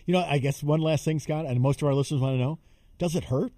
You 0.06 0.12
know, 0.12 0.20
I 0.20 0.38
guess 0.38 0.62
one 0.62 0.80
last 0.80 1.04
thing, 1.04 1.18
Scott, 1.18 1.46
and 1.46 1.60
most 1.60 1.80
of 1.80 1.88
our 1.88 1.94
listeners 1.94 2.20
want 2.20 2.34
to 2.34 2.38
know, 2.38 2.58
does 2.98 3.16
it 3.16 3.24
hurt? 3.24 3.52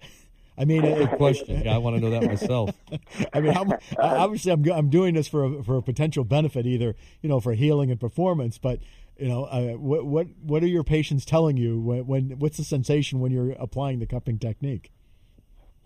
I 0.58 0.64
mean, 0.64 0.84
a 0.84 1.16
question. 1.16 1.66
I 1.66 1.78
want 1.78 1.96
to 1.96 2.02
know 2.02 2.10
that 2.10 2.24
myself. 2.24 2.70
I 3.32 3.40
mean, 3.40 3.52
how, 3.52 3.62
um, 3.62 3.78
obviously, 3.98 4.52
I'm 4.52 4.64
I'm 4.70 4.88
doing 4.88 5.14
this 5.14 5.26
for 5.26 5.44
a, 5.44 5.62
for 5.64 5.78
a 5.78 5.82
potential 5.82 6.22
benefit, 6.22 6.66
either 6.66 6.94
you 7.22 7.28
know 7.28 7.40
for 7.40 7.54
healing 7.54 7.90
and 7.90 7.98
performance. 7.98 8.58
But 8.58 8.80
you 9.20 9.28
know, 9.28 9.44
uh, 9.44 9.72
what 9.72 10.06
what 10.06 10.26
what 10.42 10.62
are 10.62 10.68
your 10.68 10.82
patients 10.82 11.26
telling 11.26 11.56
you 11.58 11.78
when, 11.78 12.06
when, 12.06 12.38
what's 12.38 12.56
the 12.56 12.64
sensation 12.64 13.20
when 13.20 13.30
you're 13.30 13.52
applying 13.52 13.98
the 13.98 14.06
cupping 14.06 14.38
technique? 14.38 14.90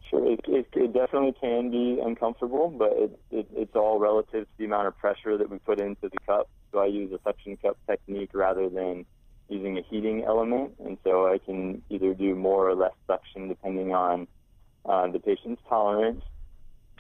Sure, 0.09 0.25
it, 0.31 0.41
it, 0.47 0.69
it 0.75 0.93
definitely 0.93 1.35
can 1.41 1.71
be 1.71 2.01
uncomfortable, 2.01 2.69
but 2.69 2.93
it, 2.93 3.19
it, 3.33 3.47
it's 3.55 3.75
all 3.75 3.99
relative 3.99 4.45
to 4.45 4.59
the 4.59 4.65
amount 4.67 4.87
of 4.87 4.97
pressure 4.99 5.37
that 5.37 5.51
we 5.51 5.59
put 5.59 5.81
into 5.81 6.09
the 6.09 6.17
cup. 6.27 6.49
So 6.71 6.79
I 6.79 6.87
use 6.87 7.13
a 7.13 7.19
suction 7.25 7.57
cup 7.57 7.77
technique 7.89 8.31
rather 8.35 8.69
than 8.69 9.05
using 9.49 9.79
a 9.79 9.83
heating 9.83 10.25
element, 10.25 10.75
and 10.85 10.97
so 11.03 11.27
I 11.27 11.39
can 11.39 11.83
either 11.91 12.15
do 12.15 12.37
more 12.37 12.69
or 12.69 12.77
less 12.77 12.95
suction 13.09 13.49
depending 13.49 13.93
on 13.93 14.29
uh, 14.85 15.09
the 15.09 15.19
patient's 15.19 15.63
tolerance. 15.69 16.23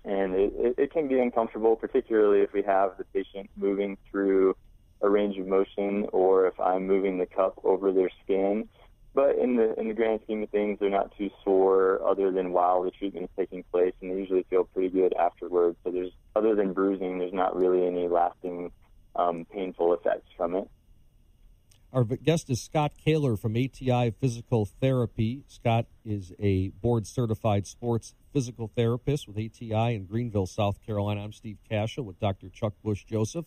And 0.05 0.35
it, 0.35 0.53
it, 0.57 0.75
it 0.79 0.92
can 0.92 1.07
be 1.07 1.18
uncomfortable, 1.20 1.77
particularly 1.77 2.40
if 2.40 2.53
we 2.53 2.62
have 2.62 2.99
the 2.99 3.05
patient 3.05 3.49
moving 3.57 3.97
through 4.11 4.57
a 5.04 5.10
range 5.10 5.36
of 5.38 5.46
motion 5.46 6.06
or 6.12 6.46
if 6.46 6.58
I'm 6.58 6.86
moving 6.86 7.18
the 7.18 7.26
cup 7.26 7.60
over 7.62 7.92
their 7.92 8.10
skin. 8.24 8.68
But 9.12 9.36
in 9.38 9.54
the 9.54 9.78
in 9.78 9.86
the 9.86 9.94
grand 9.94 10.20
scheme 10.24 10.42
of 10.42 10.50
things, 10.50 10.78
they're 10.80 10.90
not 10.90 11.16
too 11.16 11.30
sore 11.44 12.00
other 12.04 12.32
than 12.32 12.52
while 12.52 12.82
the 12.82 12.90
treatment 12.90 13.26
is 13.26 13.30
taking 13.36 13.62
place, 13.70 13.92
and 14.00 14.10
they 14.10 14.16
usually 14.16 14.44
feel 14.50 14.64
pretty 14.64 14.88
good 14.88 15.14
afterwards. 15.14 15.76
So 15.84 15.92
there's 15.92 16.10
other 16.34 16.56
than 16.56 16.72
bruising, 16.72 17.18
there's 17.18 17.32
not 17.32 17.54
really 17.54 17.86
any 17.86 18.08
lasting 18.08 18.72
um, 19.14 19.46
painful 19.52 19.94
effects 19.94 20.26
from 20.36 20.56
it. 20.56 20.68
Our 21.92 22.02
guest 22.02 22.50
is 22.50 22.60
Scott 22.60 22.94
Kaler 22.98 23.36
from 23.36 23.54
ATI 23.54 24.10
Physical 24.10 24.64
Therapy. 24.64 25.44
Scott 25.46 25.86
is 26.04 26.32
a 26.40 26.70
board 26.70 27.06
certified 27.06 27.68
sports 27.68 28.16
physical 28.32 28.66
therapist 28.66 29.28
with 29.28 29.36
ATI 29.36 29.94
in 29.94 30.06
Greenville, 30.06 30.46
South 30.46 30.84
Carolina. 30.84 31.22
I'm 31.22 31.32
Steve 31.32 31.58
Kashul 31.70 32.04
with 32.04 32.18
Dr. 32.18 32.48
Chuck 32.48 32.72
Bush 32.82 33.04
Joseph. 33.04 33.44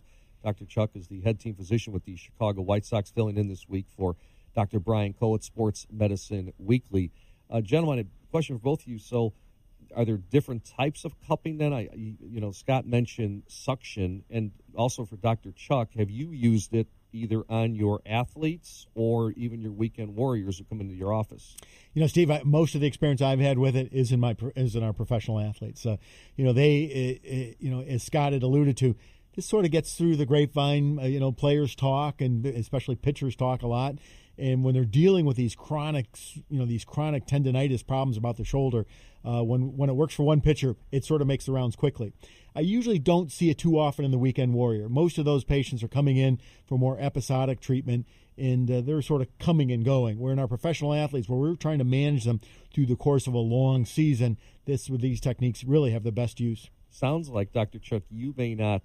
Dr. 0.47 0.63
Chuck 0.63 0.91
is 0.95 1.09
the 1.09 1.19
head 1.19 1.41
team 1.41 1.55
physician 1.55 1.91
with 1.91 2.05
the 2.05 2.15
Chicago 2.15 2.61
White 2.61 2.85
Sox, 2.85 3.11
filling 3.11 3.35
in 3.35 3.49
this 3.49 3.67
week 3.67 3.85
for 3.97 4.15
Dr. 4.55 4.79
Brian 4.79 5.11
Cole 5.11 5.35
at 5.35 5.43
Sports 5.43 5.85
Medicine 5.91 6.53
Weekly. 6.57 7.11
Uh, 7.49 7.59
gentlemen, 7.59 7.99
a 7.99 8.31
question 8.31 8.57
for 8.57 8.63
both 8.63 8.83
of 8.83 8.87
you. 8.87 8.97
So, 8.97 9.33
are 9.93 10.05
there 10.05 10.15
different 10.15 10.63
types 10.63 11.03
of 11.03 11.15
cupping 11.27 11.57
then? 11.57 11.73
I, 11.73 11.89
you 11.93 12.39
know, 12.39 12.51
Scott 12.51 12.87
mentioned 12.87 13.43
suction, 13.49 14.23
and 14.29 14.51
also 14.73 15.03
for 15.03 15.17
Dr. 15.17 15.51
Chuck, 15.51 15.89
have 15.97 16.09
you 16.09 16.31
used 16.31 16.73
it 16.73 16.87
either 17.11 17.43
on 17.49 17.75
your 17.75 17.99
athletes 18.05 18.87
or 18.95 19.31
even 19.31 19.59
your 19.59 19.71
weekend 19.73 20.15
warriors 20.15 20.59
who 20.59 20.63
come 20.63 20.79
into 20.79 20.93
your 20.93 21.11
office? 21.11 21.57
You 21.93 22.01
know, 22.01 22.07
Steve, 22.07 22.31
I, 22.31 22.41
most 22.45 22.73
of 22.73 22.79
the 22.79 22.87
experience 22.87 23.21
I've 23.21 23.39
had 23.39 23.57
with 23.57 23.75
it 23.75 23.91
is 23.91 24.13
in 24.13 24.21
my 24.21 24.35
is 24.55 24.77
in 24.77 24.83
our 24.83 24.93
professional 24.93 25.41
athletes. 25.41 25.85
Uh, 25.85 25.97
you 26.37 26.45
know, 26.45 26.53
they, 26.53 27.19
uh, 27.19 27.33
uh, 27.33 27.55
you 27.59 27.69
know, 27.69 27.81
as 27.81 28.03
Scott 28.03 28.31
had 28.31 28.43
alluded 28.43 28.77
to, 28.77 28.95
this 29.37 29.45
sort 29.45 29.65
of 29.65 29.71
gets 29.71 29.93
through 29.93 30.15
the 30.15 30.25
grapevine. 30.25 30.97
Uh, 30.99 31.03
you 31.03 31.19
know, 31.19 31.31
players 31.31 31.75
talk 31.75 32.21
and 32.21 32.45
especially 32.45 32.95
pitchers 32.95 33.35
talk 33.35 33.61
a 33.61 33.67
lot. 33.67 33.95
And 34.35 34.63
when 34.63 34.73
they're 34.73 34.83
dealing 34.83 35.25
with 35.25 35.37
these 35.37 35.55
chronic, 35.55 36.07
you 36.49 36.59
know, 36.59 36.65
these 36.65 36.83
chronic 36.83 37.27
tendonitis 37.27 37.85
problems 37.85 38.17
about 38.17 38.37
the 38.37 38.43
shoulder, 38.43 38.87
uh, 39.23 39.43
when 39.43 39.77
when 39.77 39.89
it 39.89 39.93
works 39.93 40.15
for 40.15 40.23
one 40.23 40.41
pitcher, 40.41 40.75
it 40.91 41.05
sort 41.05 41.21
of 41.21 41.27
makes 41.27 41.45
the 41.45 41.51
rounds 41.51 41.75
quickly. 41.75 42.13
I 42.55 42.61
usually 42.61 42.97
don't 42.97 43.31
see 43.31 43.51
it 43.51 43.59
too 43.59 43.77
often 43.77 44.05
in 44.05 44.11
the 44.11 44.17
weekend 44.17 44.53
warrior. 44.53 44.89
Most 44.89 45.19
of 45.19 45.25
those 45.25 45.43
patients 45.43 45.83
are 45.83 45.87
coming 45.87 46.17
in 46.17 46.39
for 46.65 46.79
more 46.79 46.99
episodic 46.99 47.59
treatment, 47.59 48.07
and 48.37 48.69
uh, 48.69 48.81
they're 48.81 49.03
sort 49.03 49.21
of 49.21 49.27
coming 49.37 49.71
and 49.71 49.85
going. 49.85 50.17
Where 50.17 50.33
in 50.33 50.39
our 50.39 50.47
professional 50.47 50.95
athletes, 50.95 51.29
where 51.29 51.39
we're 51.39 51.55
trying 51.55 51.77
to 51.77 51.83
manage 51.83 52.23
them 52.23 52.41
through 52.73 52.87
the 52.87 52.95
course 52.95 53.27
of 53.27 53.35
a 53.35 53.39
long 53.39 53.85
season, 53.85 54.37
this 54.65 54.89
with 54.89 55.01
these 55.01 55.21
techniques 55.21 55.63
really 55.63 55.91
have 55.91 56.03
the 56.03 56.11
best 56.11 56.39
use. 56.39 56.71
Sounds 56.89 57.29
like 57.29 57.53
Dr. 57.53 57.77
Chuck, 57.77 58.03
you 58.09 58.33
may 58.35 58.55
not 58.55 58.81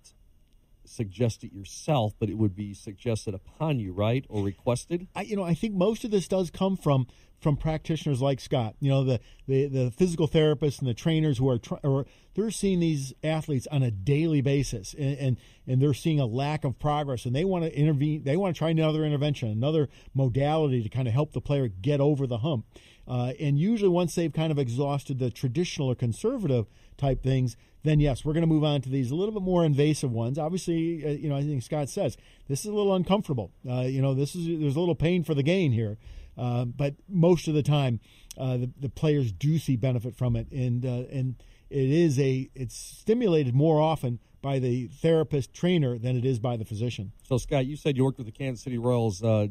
suggest 0.85 1.45
it 1.45 1.53
yourself, 1.53 2.15
but 2.19 2.29
it 2.29 2.39
would 2.39 2.55
be 2.55 2.75
suggested 2.75 3.35
upon 3.35 3.79
you, 3.79 3.93
right, 3.93 4.25
or 4.29 4.43
requested. 4.43 5.09
I, 5.15 5.23
you 5.23 5.37
know, 5.37 5.45
I 5.45 5.55
think 5.55 5.75
most 5.75 6.05
of 6.05 6.11
this 6.11 6.29
does 6.29 6.51
come 6.51 6.77
from 6.77 7.07
from 7.41 7.57
practitioners 7.57 8.23
like 8.23 8.39
Scott. 8.39 8.77
You 8.81 8.91
know, 8.91 9.05
the 9.05 9.21
the, 9.47 9.67
the 9.67 9.91
physical 9.91 10.29
therapists 10.29 10.79
and 10.79 10.89
the 10.89 10.95
trainers 10.95 11.39
who 11.39 11.49
are 11.51 11.61
or 11.83 12.07
they're 12.35 12.51
seeing 12.51 12.81
these 12.81 13.13
athletes 13.23 13.67
on 13.71 13.83
a 13.83 13.91
daily 13.91 14.41
basis, 14.41 14.95
and, 14.95 15.19
and 15.19 15.37
and 15.67 15.83
they're 15.83 15.95
seeing 15.95 16.21
a 16.21 16.27
lack 16.27 16.65
of 16.65 16.79
progress, 16.79 17.27
and 17.27 17.35
they 17.35 17.45
want 17.45 17.65
to 17.65 17.77
intervene. 17.77 18.23
They 18.25 18.37
want 18.37 18.55
to 18.55 18.59
try 18.59 18.71
another 18.71 19.05
intervention, 19.05 19.49
another 19.49 19.89
modality 20.15 20.83
to 20.83 20.89
kind 20.89 21.09
of 21.09 21.15
help 21.15 21.33
the 21.33 21.41
player 21.41 21.69
get 21.69 22.01
over 22.01 22.27
the 22.27 22.39
hump. 22.39 22.67
Uh, 23.07 23.33
and 23.41 23.59
usually, 23.59 23.89
once 23.89 24.15
they've 24.15 24.33
kind 24.33 24.53
of 24.53 24.59
exhausted 24.59 25.19
the 25.19 25.31
traditional 25.31 25.91
or 25.91 25.95
conservative 25.95 26.67
type 26.97 27.23
things, 27.23 27.57
then 27.83 28.01
yes, 28.01 28.25
we're 28.25 28.33
going 28.33 28.43
to 28.43 28.49
move 28.49 28.65
on 28.65 28.81
to 28.83 28.89
these 28.89 29.11
a 29.11 29.15
little 29.15 29.35
bit 29.35 29.43
more 29.43 29.65
invasive 29.65 30.13
ones. 30.13 30.39
Obviously, 30.39 31.05
uh, 31.05 31.11
you 31.11 31.29
know, 31.29 31.37
I 31.37 31.43
think 31.43 31.63
Scott 31.63 31.89
says 31.89 32.17
this 32.49 32.61
is 32.61 32.67
a 32.67 32.73
little 32.73 32.95
uncomfortable. 32.95 33.51
Uh, 33.69 33.83
you 33.83 34.01
know, 34.01 34.15
this 34.15 34.35
is 34.35 34.47
there's 34.61 34.77
a 34.77 34.81
little 34.81 34.95
pain 34.95 35.25
for 35.25 35.35
the 35.35 35.43
gain 35.43 35.73
here, 35.73 35.99
uh, 36.39 36.65
but 36.65 36.95
most 37.09 37.49
of 37.49 37.55
the 37.55 37.63
time, 37.63 38.01
uh, 38.39 38.57
the, 38.57 38.71
the 38.81 38.89
players 38.89 39.33
do 39.33 39.59
see 39.59 39.77
benefit 39.77 40.15
from 40.15 40.37
it, 40.37 40.51
and 40.53 40.87
uh, 40.87 41.05
and 41.11 41.37
it 41.71 41.91
is 41.91 42.19
a 42.21 42.51
it's 42.55 42.77
stimulated 42.77 43.55
more 43.55 43.81
often 43.81 44.21
by 44.43 44.59
the 44.59 44.89
therapist 44.89 45.55
trainer 45.55 45.99
than 45.99 46.17
it 46.17 46.25
is 46.25 46.39
by 46.41 46.57
the 46.57 46.65
physician. 46.65 47.13
So, 47.23 47.39
Scott, 47.39 47.65
you 47.65 47.77
said 47.77 47.97
you 47.97 48.05
worked 48.05 48.19
with 48.19 48.27
the 48.27 48.33
Kansas 48.33 48.65
City 48.65 48.77
Royals. 48.77 49.23
Uh, 49.23 49.47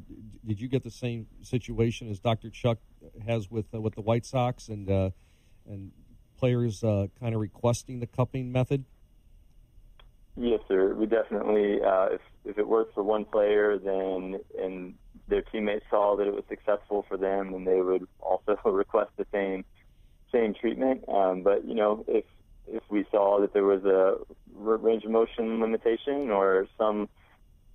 did 0.46 0.60
you 0.60 0.68
get 0.68 0.84
the 0.84 0.92
same 0.92 1.28
situation 1.42 2.10
as 2.10 2.20
Dr. 2.20 2.50
Chuck 2.50 2.78
has 3.26 3.50
with 3.50 3.74
with 3.74 3.96
the 3.96 4.02
White 4.02 4.26
Sox 4.26 4.68
and 4.68 4.90
and 5.70 5.92
players 6.42 6.84
uh, 6.84 7.08
kind 7.20 7.36
of 7.36 7.40
requesting 7.40 8.00
the 8.00 8.08
cupping 8.08 8.52
method? 8.52 8.84
Yes, 10.36 10.60
sir. 10.68 10.94
We 10.96 11.06
definitely, 11.06 11.82
uh, 11.82 12.08
if 12.14 12.22
if 12.46 12.58
it 12.58 12.68
worked 12.68 12.96
for 12.96 13.04
one 13.04 13.26
player, 13.26 13.78
then 13.78 14.40
and 14.60 14.96
their 15.28 15.44
teammates 15.44 15.86
saw 15.90 16.16
that 16.18 16.28
it 16.28 16.34
was 16.34 16.44
successful 16.50 17.06
for 17.08 17.18
them, 17.18 17.52
then 17.52 17.64
they 17.64 17.82
would 17.82 18.08
also 18.20 18.58
request 18.66 19.12
the 19.18 19.28
same 19.32 19.64
same 20.32 20.54
treatment. 20.54 21.04
Um, 21.08 21.44
but 21.44 21.66
you 21.66 21.76
know, 21.76 22.04
if 22.08 22.26
if 22.68 22.84
we 22.90 23.06
saw 23.12 23.40
that 23.42 23.54
there 23.54 23.66
was 23.66 23.84
a 23.86 24.18
range 24.56 25.04
of 25.04 25.12
motion 25.12 25.60
limitation 25.60 26.32
or 26.32 26.68
some 26.78 27.08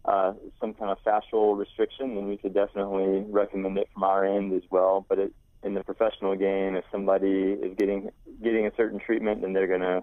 uh, 0.06 0.32
some 0.60 0.74
kind 0.74 0.90
of 0.90 0.98
fascial 1.04 1.58
restriction, 1.58 2.14
then 2.14 2.28
we 2.28 2.36
could 2.36 2.54
definitely 2.54 3.24
recommend 3.28 3.76
it 3.78 3.88
from 3.92 4.04
our 4.04 4.24
end 4.24 4.52
as 4.52 4.62
well. 4.70 5.04
But 5.08 5.18
it, 5.18 5.32
in 5.62 5.74
the 5.74 5.82
professional 5.82 6.36
game, 6.36 6.76
if 6.76 6.84
somebody 6.92 7.56
is 7.60 7.76
getting 7.76 8.10
getting 8.42 8.66
a 8.66 8.70
certain 8.76 9.00
treatment, 9.00 9.42
then 9.42 9.52
they're 9.52 9.66
gonna 9.66 10.02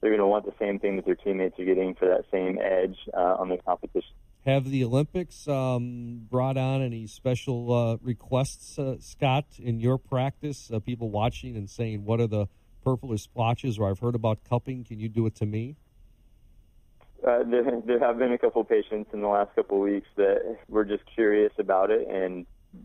they're 0.00 0.10
gonna 0.10 0.26
want 0.26 0.46
the 0.46 0.54
same 0.58 0.78
thing 0.78 0.96
that 0.96 1.04
their 1.04 1.14
teammates 1.14 1.58
are 1.58 1.64
getting 1.64 1.94
for 1.94 2.08
that 2.08 2.24
same 2.32 2.58
edge 2.58 2.96
uh, 3.12 3.36
on 3.38 3.48
the 3.48 3.58
competition. 3.58 4.10
Have 4.46 4.70
the 4.70 4.84
Olympics 4.84 5.48
um, 5.48 6.26
brought 6.30 6.56
on 6.56 6.82
any 6.82 7.06
special 7.06 7.72
uh, 7.72 7.96
requests, 8.02 8.78
uh, 8.78 8.96
Scott, 9.00 9.46
in 9.58 9.80
your 9.80 9.96
practice? 9.96 10.70
Uh, 10.70 10.80
people 10.80 11.10
watching 11.10 11.56
and 11.56 11.68
saying, 11.68 12.04
"What 12.04 12.20
are 12.20 12.26
the 12.26 12.46
purplish 12.82 13.22
splotches?" 13.22 13.78
Or 13.78 13.90
I've 13.90 14.00
heard 14.00 14.14
about 14.14 14.44
cupping. 14.44 14.84
Can 14.84 15.00
you 15.00 15.08
do 15.08 15.26
it 15.26 15.34
to 15.36 15.46
me? 15.46 15.76
Uh, 17.26 17.42
there, 17.44 17.80
there 17.86 17.98
have 17.98 18.18
been 18.18 18.32
a 18.32 18.38
couple 18.38 18.62
patients 18.64 19.08
in 19.14 19.22
the 19.22 19.28
last 19.28 19.54
couple 19.54 19.80
weeks 19.80 20.08
that 20.16 20.58
were 20.68 20.84
just 20.84 21.02
curious 21.14 21.52
about 21.58 21.90
it, 21.90 22.06
and 22.08 22.44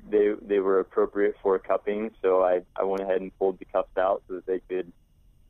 they 0.09 0.31
they 0.41 0.59
were 0.59 0.79
appropriate 0.79 1.35
for 1.41 1.59
cupping. 1.59 2.11
So 2.21 2.41
I 2.41 2.61
I 2.75 2.83
went 2.83 3.01
ahead 3.01 3.19
and 3.21 3.37
pulled 3.37 3.59
the 3.59 3.65
cups 3.65 3.97
out 3.97 4.23
so 4.27 4.35
that 4.35 4.45
they 4.45 4.61
could 4.69 4.91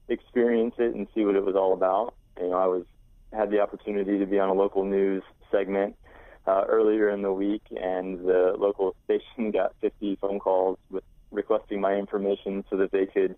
experience 0.07 0.73
it 0.79 0.95
and 0.95 1.07
see 1.13 1.23
what 1.23 1.35
it 1.35 1.45
was 1.45 1.55
all 1.55 1.73
about. 1.73 2.15
You 2.39 2.49
know, 2.49 2.57
I 2.57 2.65
was 2.65 2.85
had 3.31 3.51
the 3.51 3.59
opportunity 3.59 4.17
to 4.17 4.25
be 4.25 4.39
on 4.39 4.49
a 4.49 4.53
local 4.53 4.83
news 4.83 5.21
segment 5.51 5.95
uh, 6.47 6.63
earlier 6.67 7.09
in 7.09 7.21
the 7.21 7.33
week, 7.33 7.61
and 7.69 8.19
the 8.19 8.55
local 8.57 8.95
station 9.05 9.51
got 9.51 9.75
50 9.81 10.17
phone 10.19 10.39
calls 10.39 10.79
with 10.89 11.03
requesting 11.31 11.79
my 11.79 11.93
information 11.93 12.63
so 12.71 12.77
that 12.77 12.91
they 12.91 13.05
could 13.05 13.35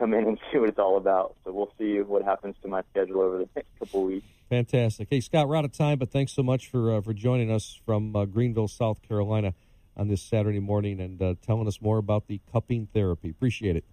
come 0.00 0.14
in 0.14 0.26
and 0.26 0.38
see 0.50 0.58
what 0.58 0.70
it's 0.70 0.78
all 0.78 0.96
about. 0.96 1.36
So 1.44 1.52
we'll 1.52 1.70
see 1.78 2.00
what 2.00 2.24
happens 2.24 2.56
to 2.62 2.68
my 2.68 2.82
schedule 2.90 3.20
over 3.20 3.38
the 3.38 3.48
next 3.54 3.68
couple 3.78 4.00
of 4.00 4.06
weeks. 4.08 4.26
Fantastic. 4.48 5.08
Hey, 5.10 5.20
Scott, 5.20 5.46
we're 5.46 5.56
out 5.56 5.64
of 5.64 5.72
time, 5.72 5.98
but 5.98 6.10
thanks 6.10 6.32
so 6.32 6.42
much 6.42 6.68
for 6.68 6.96
uh, 6.96 7.00
for 7.02 7.12
joining 7.12 7.52
us 7.52 7.78
from 7.84 8.16
uh, 8.16 8.24
Greenville, 8.24 8.66
South 8.66 9.00
Carolina, 9.02 9.54
on 9.96 10.08
this 10.08 10.22
Saturday 10.22 10.58
morning 10.58 11.00
and 11.00 11.22
uh, 11.22 11.34
telling 11.46 11.68
us 11.68 11.80
more 11.80 11.98
about 11.98 12.26
the 12.26 12.40
cupping 12.50 12.88
therapy. 12.92 13.30
Appreciate 13.30 13.76
it. 13.76 13.84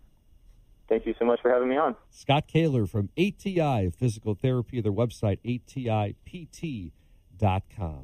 Thank 0.90 1.06
you 1.06 1.14
so 1.20 1.26
much 1.26 1.42
for 1.42 1.52
having 1.52 1.68
me 1.68 1.76
on. 1.76 1.98
Scott 2.10 2.48
Kaler 2.48 2.88
from 2.88 3.10
ATI 3.18 3.90
Physical 3.90 4.36
Therapy, 4.36 4.80
their 4.80 4.94
website, 4.94 5.40
atipt.com. 5.44 6.94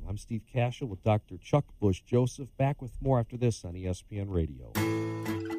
I'm 0.07 0.17
Steve 0.17 0.41
Kashul 0.53 0.89
with 0.89 1.01
Dr. 1.01 1.37
Chuck 1.37 1.63
Bush 1.79 2.01
Joseph. 2.01 2.49
Back 2.57 2.81
with 2.81 2.91
more 3.01 3.21
after 3.21 3.37
this 3.37 3.63
on 3.63 3.73
ESPN 3.73 4.25
Radio. 4.27 4.73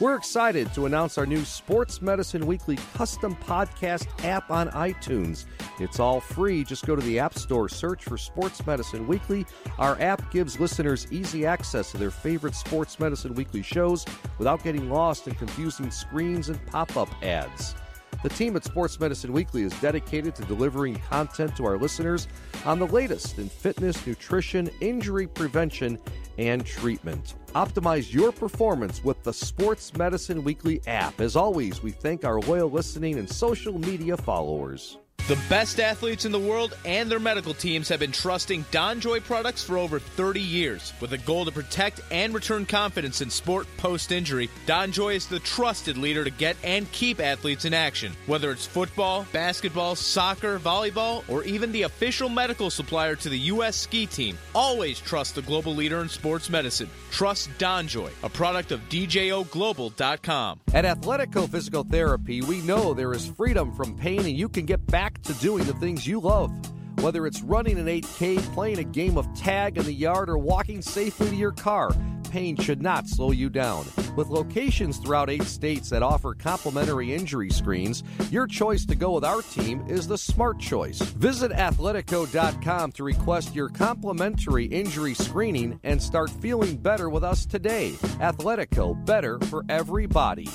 We're 0.00 0.14
excited 0.14 0.72
to 0.74 0.86
announce 0.86 1.18
our 1.18 1.26
new 1.26 1.44
Sports 1.44 2.00
Medicine 2.00 2.46
Weekly 2.46 2.78
custom 2.94 3.34
podcast 3.34 4.06
app 4.24 4.48
on 4.48 4.70
iTunes. 4.70 5.46
It's 5.80 5.98
all 5.98 6.20
free. 6.20 6.62
Just 6.62 6.86
go 6.86 6.94
to 6.94 7.02
the 7.02 7.18
App 7.18 7.36
Store, 7.36 7.68
search 7.68 8.04
for 8.04 8.16
Sports 8.16 8.64
Medicine 8.64 9.08
Weekly. 9.08 9.44
Our 9.76 10.00
app 10.00 10.30
gives 10.30 10.60
listeners 10.60 11.08
easy 11.10 11.44
access 11.44 11.90
to 11.90 11.96
their 11.98 12.12
favorite 12.12 12.54
Sports 12.54 13.00
Medicine 13.00 13.34
Weekly 13.34 13.60
shows 13.60 14.06
without 14.38 14.62
getting 14.62 14.88
lost 14.88 15.26
in 15.26 15.34
confusing 15.34 15.90
screens 15.90 16.48
and 16.48 16.64
pop 16.66 16.96
up 16.96 17.08
ads. 17.24 17.74
The 18.22 18.28
team 18.28 18.54
at 18.54 18.64
Sports 18.64 19.00
Medicine 19.00 19.32
Weekly 19.32 19.62
is 19.62 19.72
dedicated 19.80 20.36
to 20.36 20.44
delivering 20.44 20.94
content 21.10 21.56
to 21.56 21.64
our 21.64 21.76
listeners 21.76 22.28
on 22.64 22.78
the 22.78 22.86
latest 22.86 23.36
in 23.38 23.48
fitness, 23.48 24.06
nutrition, 24.06 24.70
injury 24.80 25.26
prevention, 25.26 25.98
and 26.38 26.64
treatment. 26.64 27.34
Optimize 27.54 28.12
your 28.12 28.30
performance 28.30 29.02
with 29.02 29.22
the 29.22 29.32
Sports 29.32 29.96
Medicine 29.96 30.44
Weekly 30.44 30.80
app. 30.86 31.20
As 31.20 31.36
always, 31.36 31.82
we 31.82 31.90
thank 31.90 32.24
our 32.24 32.40
loyal 32.40 32.70
listening 32.70 33.18
and 33.18 33.28
social 33.28 33.78
media 33.78 34.16
followers. 34.16 34.98
The 35.28 35.38
best 35.50 35.78
athletes 35.78 36.24
in 36.24 36.32
the 36.32 36.38
world 36.38 36.74
and 36.86 37.10
their 37.10 37.20
medical 37.20 37.52
teams 37.52 37.86
have 37.90 38.00
been 38.00 38.12
trusting 38.12 38.64
DonJoy 38.70 39.22
products 39.24 39.62
for 39.62 39.76
over 39.76 39.98
30 39.98 40.40
years. 40.40 40.94
With 41.02 41.12
a 41.12 41.18
goal 41.18 41.44
to 41.44 41.52
protect 41.52 42.00
and 42.10 42.32
return 42.32 42.64
confidence 42.64 43.20
in 43.20 43.28
sport 43.28 43.66
post 43.76 44.10
injury, 44.10 44.48
DonJoy 44.64 45.16
is 45.16 45.26
the 45.26 45.40
trusted 45.40 45.98
leader 45.98 46.24
to 46.24 46.30
get 46.30 46.56
and 46.64 46.90
keep 46.92 47.20
athletes 47.20 47.66
in 47.66 47.74
action. 47.74 48.14
Whether 48.24 48.50
it's 48.50 48.66
football, 48.66 49.26
basketball, 49.30 49.96
soccer, 49.96 50.58
volleyball, 50.58 51.24
or 51.28 51.44
even 51.44 51.72
the 51.72 51.82
official 51.82 52.30
medical 52.30 52.70
supplier 52.70 53.14
to 53.16 53.28
the 53.28 53.38
U.S. 53.52 53.76
ski 53.76 54.06
team, 54.06 54.38
always 54.54 54.98
trust 54.98 55.34
the 55.34 55.42
global 55.42 55.74
leader 55.74 56.00
in 56.00 56.08
sports 56.08 56.48
medicine. 56.48 56.88
Trust 57.10 57.50
DonJoy, 57.58 58.12
a 58.22 58.30
product 58.30 58.72
of 58.72 58.80
DJOGlobal.com. 58.88 60.60
At 60.72 60.86
Athletico 60.86 61.46
Physical 61.50 61.84
Therapy, 61.84 62.40
we 62.40 62.62
know 62.62 62.94
there 62.94 63.12
is 63.12 63.26
freedom 63.26 63.74
from 63.74 63.94
pain 63.94 64.20
and 64.20 64.30
you 64.30 64.48
can 64.48 64.64
get 64.64 64.86
back 64.86 65.07
to 65.22 65.34
doing 65.34 65.64
the 65.64 65.74
things 65.74 66.06
you 66.06 66.20
love. 66.20 66.52
Whether 67.00 67.26
it's 67.26 67.42
running 67.42 67.78
an 67.78 67.86
8K, 67.86 68.38
playing 68.54 68.78
a 68.78 68.84
game 68.84 69.16
of 69.16 69.32
tag 69.34 69.78
in 69.78 69.84
the 69.84 69.92
yard, 69.92 70.28
or 70.28 70.36
walking 70.36 70.82
safely 70.82 71.28
to 71.28 71.36
your 71.36 71.52
car, 71.52 71.90
pain 72.30 72.56
should 72.56 72.82
not 72.82 73.06
slow 73.06 73.30
you 73.30 73.48
down. 73.48 73.86
With 74.16 74.28
locations 74.28 74.98
throughout 74.98 75.30
eight 75.30 75.44
states 75.44 75.90
that 75.90 76.02
offer 76.02 76.34
complimentary 76.34 77.14
injury 77.14 77.50
screens, 77.50 78.02
your 78.30 78.46
choice 78.46 78.84
to 78.86 78.96
go 78.96 79.12
with 79.12 79.24
our 79.24 79.42
team 79.42 79.84
is 79.88 80.08
the 80.08 80.18
smart 80.18 80.58
choice. 80.58 81.00
Visit 81.00 81.52
athletico.com 81.52 82.92
to 82.92 83.04
request 83.04 83.54
your 83.54 83.68
complimentary 83.68 84.66
injury 84.66 85.14
screening 85.14 85.78
and 85.84 86.02
start 86.02 86.30
feeling 86.30 86.76
better 86.76 87.08
with 87.08 87.22
us 87.22 87.46
today. 87.46 87.92
Athletico, 88.20 89.04
better 89.06 89.38
for 89.38 89.64
everybody. 89.68 90.48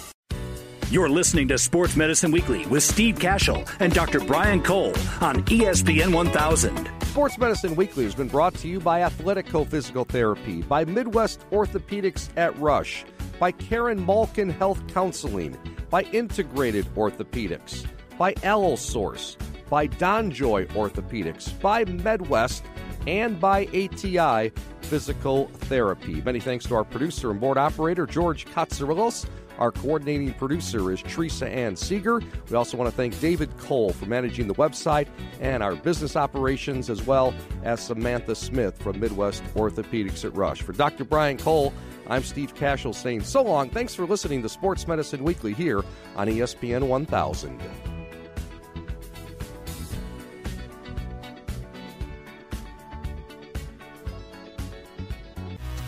You're 0.90 1.10
listening 1.10 1.48
to 1.48 1.58
Sports 1.58 1.96
Medicine 1.96 2.32
Weekly 2.32 2.68
with 2.68 2.84
Steve 2.84 3.16
Kashul 3.16 3.68
and 3.80 3.92
Dr. 3.94 4.20
Brian 4.20 4.62
Cole 4.62 4.94
on 5.22 5.44
ESPN 5.46 6.14
1000. 6.14 6.90
Sports 7.06 7.38
Medicine 7.40 7.76
Weekly 7.76 8.04
has 8.04 8.14
been 8.14 8.28
brought 8.28 8.54
to 8.56 8.68
you 8.68 8.80
by 8.80 9.00
Athletico 9.00 9.68
Physical 9.68 10.06
Therapy, 10.06 10.62
by 10.62 10.86
Midwest 10.86 11.50
Orthopedics 11.52 12.30
at 12.36 12.58
Rush, 12.60 13.06
by 13.40 13.52
Karen 13.52 14.06
Malkin 14.06 14.50
Health 14.50 14.86
Counseling, 14.94 15.58
by 15.90 16.04
Integrated 16.12 16.86
Orthopedics, 16.96 17.88
by 18.18 18.34
Allosource, 18.44 19.38
by 19.70 19.88
DonJoy 19.88 20.68
Orthopedics, 20.74 21.60
by 21.60 21.86
MedWest, 21.86 22.62
and 23.08 23.40
by 23.40 23.66
ATI 23.68 24.52
Physical 24.82 25.48
Therapy. 25.48 26.22
Many 26.22 26.40
thanks 26.40 26.66
to 26.66 26.76
our 26.76 26.84
producer 26.84 27.32
and 27.32 27.40
board 27.40 27.58
operator, 27.58 28.06
George 28.06 28.46
Katsarilos. 28.46 29.26
Our 29.64 29.72
coordinating 29.72 30.34
producer 30.34 30.92
is 30.92 31.02
Teresa 31.02 31.48
Ann 31.48 31.78
Seeger. 31.78 32.22
We 32.50 32.58
also 32.58 32.76
want 32.76 32.90
to 32.90 32.98
thank 32.98 33.18
David 33.22 33.58
Cole 33.58 33.94
for 33.94 34.06
managing 34.08 34.50
the 34.50 34.56
website 34.56 35.08
and 35.40 35.64
our 35.64 35.74
business 35.74 36.18
operations, 36.18 36.90
as 36.90 37.08
well 37.08 37.34
as 37.64 37.80
Samantha 37.80 38.36
Smith 38.36 38.78
from 38.78 39.00
Midwest 39.00 39.42
Orthopedics 39.56 40.26
at 40.26 40.36
Rush. 40.36 40.62
For 40.62 40.74
Dr. 40.74 41.06
Brian 41.06 41.38
Cole, 41.38 41.74
I'm 42.08 42.24
Steve 42.24 42.54
Kashul 42.54 42.94
saying 42.94 43.24
so 43.24 43.42
long. 43.42 43.70
Thanks 43.70 43.96
for 43.96 44.06
listening 44.06 44.42
to 44.42 44.50
Sports 44.50 44.86
Medicine 44.86 45.24
Weekly 45.24 45.54
here 45.54 45.82
on 46.18 46.28
ESPN 46.28 46.86
1000. 46.90 47.62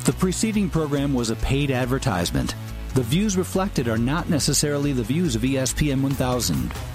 The 0.06 0.14
preceding 0.14 0.70
program 0.70 1.14
was 1.14 1.30
a 1.30 1.36
paid 1.36 1.72
advertisement. 1.72 2.56
The 2.96 3.04
views 3.04 3.36
reflected 3.36 3.90
are 3.90 3.98
not 3.98 4.30
necessarily 4.30 4.94
the 4.94 5.04
views 5.04 5.36
of 5.36 5.42
ESPN 5.42 6.02
1000. 6.02 6.95